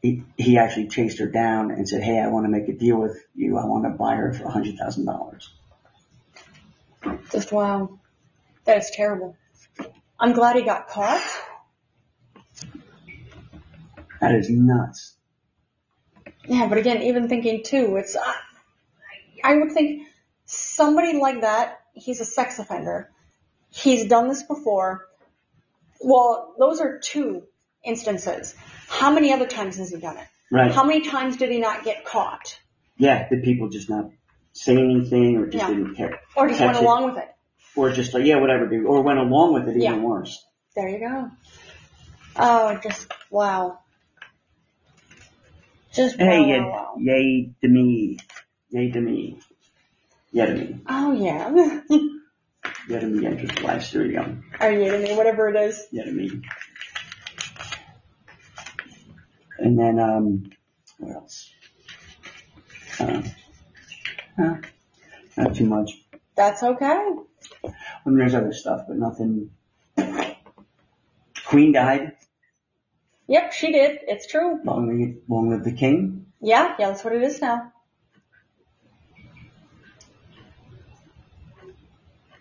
[0.01, 2.97] he, he actually chased her down and said, "Hey, I want to make a deal
[2.97, 3.57] with you.
[3.57, 5.49] I want to buy her for a hundred thousand dollars."
[7.31, 7.99] Just wow.
[8.65, 9.37] That is terrible.
[10.19, 11.23] I'm glad he got caught.
[14.19, 15.15] That is nuts.
[16.45, 18.33] Yeah, but again, even thinking too, it's I,
[19.43, 20.07] I would think
[20.45, 21.79] somebody like that.
[21.93, 23.09] He's a sex offender.
[23.69, 25.07] He's done this before.
[26.01, 27.43] Well, those are two
[27.83, 28.55] instances.
[28.87, 30.27] How many other times has he done it?
[30.51, 30.71] Right.
[30.71, 32.59] How many times did he not get caught?
[32.97, 34.09] Yeah, did people just not
[34.59, 35.73] say anything or just Yeah.
[35.73, 36.19] didn't care?
[36.35, 36.83] Or just Catch went it.
[36.83, 37.29] along with it?
[37.75, 38.85] Or just like, yeah, whatever, dude.
[38.85, 39.97] Or went along with it even Yeah.
[39.97, 40.45] worse.
[40.75, 41.31] There you go.
[42.35, 43.79] Oh, just wow.
[45.93, 46.93] Just wow, Hey, wow, yay, wow.
[46.99, 48.17] yay to me.
[48.69, 49.39] Yay to me.
[50.31, 50.81] Yeah to me.
[50.87, 51.81] Oh yeah.
[52.87, 54.37] Yeah to me enters the live studio.
[54.59, 55.15] Are you kidding me?
[55.15, 55.87] Whatever it is.
[55.91, 56.41] Yeah to me.
[59.59, 60.49] And then, um,
[60.97, 61.51] what else?
[62.99, 63.21] Uh,
[64.39, 64.55] uh,
[65.37, 65.91] not too much.
[66.35, 67.09] That's okay.
[67.65, 67.69] I
[68.05, 69.51] mean, there's other stuff, but nothing.
[71.45, 72.13] Queen died.
[73.27, 73.99] Yep, she did.
[74.03, 74.59] It's true.
[74.63, 76.27] Long live, long live the king.
[76.41, 77.73] Yeah, yeah, that's what it is now.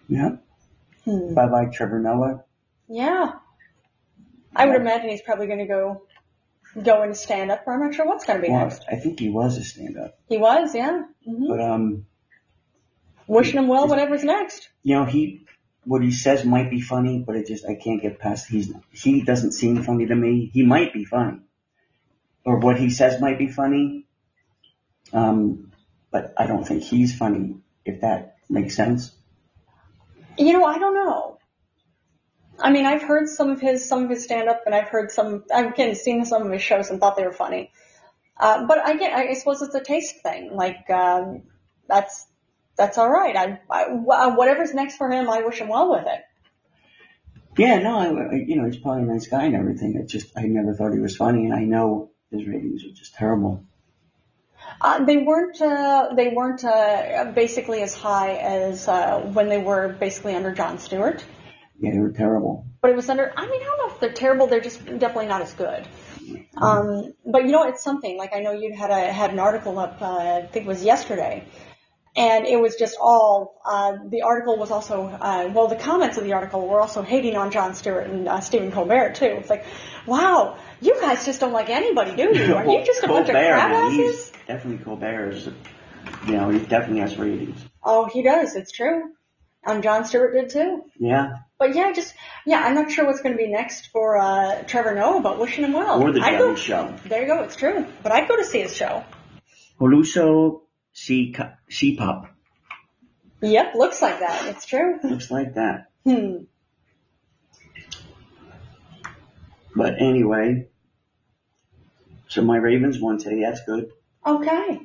[0.09, 0.37] Yeah.
[1.05, 1.35] Hmm.
[1.35, 2.45] Bye bye, Trevor Noah.
[2.89, 3.33] Yeah.
[4.55, 6.03] I would imagine he's probably going to go
[6.83, 8.85] go into stand up, or I'm not sure what's going to be Well, next.
[8.91, 11.03] I think he was a stand-up, He was, yeah.
[11.25, 12.07] hmm but um,
[13.27, 14.69] Wishing him well, whatever's next.
[14.83, 15.45] you know, he
[15.85, 18.47] what he says might be funny, but it just I can't get past.
[18.49, 20.51] He's he doesn't seem funny to me.
[20.53, 21.41] He might be funny,
[22.45, 24.07] or what he says might be funny,
[25.13, 25.73] um,
[26.11, 27.57] but I don't think he's funny.
[27.85, 29.15] If that makes sense.
[30.39, 31.38] You know, I don't know.
[32.61, 35.11] I mean, I've heard some of his some of his stand up, and I've heard
[35.11, 35.45] some.
[35.55, 37.71] I've again seen some of his shows and thought they were funny.
[38.37, 40.55] Uh, but I get, I suppose it's a taste thing.
[40.55, 41.43] Like um,
[41.89, 42.27] that's
[42.77, 43.37] that's all right.
[43.37, 46.21] I, I whatever's next for him, I wish him well with it.
[47.57, 49.97] Yeah, no, I, I- you know, he's probably a nice guy and everything.
[50.01, 53.15] It's just I never thought he was funny, and I know his ratings are just
[53.15, 53.65] terrible.
[54.81, 59.89] Uh, they weren't uh, they weren't uh, basically as high as uh, when they were
[59.89, 61.25] basically under Jon Stewart.
[61.81, 62.67] Yeah, they were terrible.
[62.81, 63.33] But it was under.
[63.37, 64.47] I mean, I don't know if they're terrible.
[64.47, 65.87] They're just definitely not as good.
[66.57, 68.17] Um, but you know, it's something.
[68.19, 70.03] Like I know you had a had an article up.
[70.03, 71.45] Uh, I think it was yesterday,
[72.17, 73.61] and it was just all.
[73.65, 75.07] Uh, the article was also.
[75.07, 78.41] Uh, well, the comments of the article were also hating on Jon Stewart and uh,
[78.41, 79.27] Stephen Colbert too.
[79.27, 79.65] It's like,
[80.07, 82.55] wow, you guys just don't like anybody, do you?
[82.55, 84.33] Are you just a bunch of Colbert, crab asses?
[84.47, 85.47] definitely Colbert is,
[86.27, 87.65] you know, he definitely has ratings.
[87.85, 88.57] Oh, he does.
[88.57, 89.13] It's true.
[89.65, 90.85] And Jon Stewart did too.
[90.99, 92.15] Yeah, But yeah, just
[92.47, 95.65] yeah, I'm not sure what's going to be next for uh, Trevor Noah, but wishing
[95.65, 96.03] him well.
[96.03, 96.95] or the I'd go, Show.
[97.05, 97.43] There you go.
[97.43, 97.87] It's true.
[98.03, 99.05] But I'd go to see his show.
[99.81, 101.35] Holuso C
[101.69, 102.27] C pop
[103.41, 104.47] Yep, looks like that.
[104.47, 104.99] It's true.
[105.05, 105.91] looks like that.
[106.05, 106.45] Hmm.
[109.77, 110.67] But anyway,
[112.29, 113.43] so my Ravens won today.
[113.43, 113.91] That's good
[114.27, 114.81] Okay.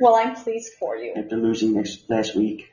[0.00, 1.14] Well, I'm pleased for you.
[1.16, 2.70] after losing next last week.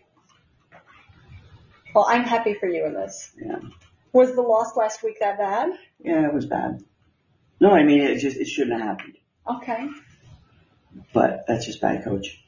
[1.95, 3.31] Well, I'm happy for you in this.
[3.41, 3.59] Yeah,
[4.11, 5.69] Was the loss last week that bad?
[6.03, 6.83] yeah, it was bad.
[7.61, 9.17] No, I mean it just it shouldn't have happened.
[9.49, 9.87] Okay.
[11.13, 12.43] But that's just bad coach.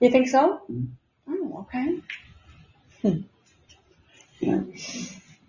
[0.00, 0.62] You think so?
[0.70, 0.88] Mhm.
[1.28, 2.00] Oh, okay.
[4.40, 4.58] Yeah,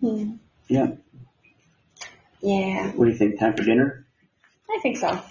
[0.02, 0.34] Hmm.
[0.68, 0.88] yeah.
[2.42, 3.40] Yeah, What do you think?
[3.40, 4.06] Time for dinner?
[4.70, 5.08] I think so.
[5.08, 5.22] All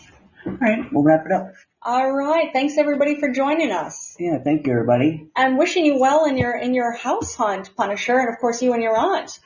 [0.61, 1.53] right, we'll wrap it up.
[1.85, 2.53] All right.
[2.53, 4.15] Thanks everybody for joining us.
[4.21, 5.29] Yeah, thank you, everybody.
[5.35, 8.73] I'm wishing you well in your in your house hunt, Punisher, and of course you
[8.73, 9.41] and your aunt.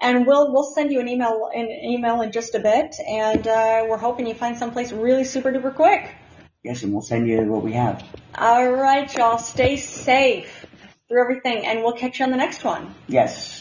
[0.00, 3.86] And we'll we'll send you an email an email in just a bit, and uh,
[3.88, 6.14] we're hoping you find someplace really super duper quick.
[6.62, 8.04] Yes, and we'll send you what we have.
[8.36, 10.66] All right, y'all, stay safe
[11.08, 12.94] through everything, and we'll catch you on the next one.
[13.08, 13.53] Yes.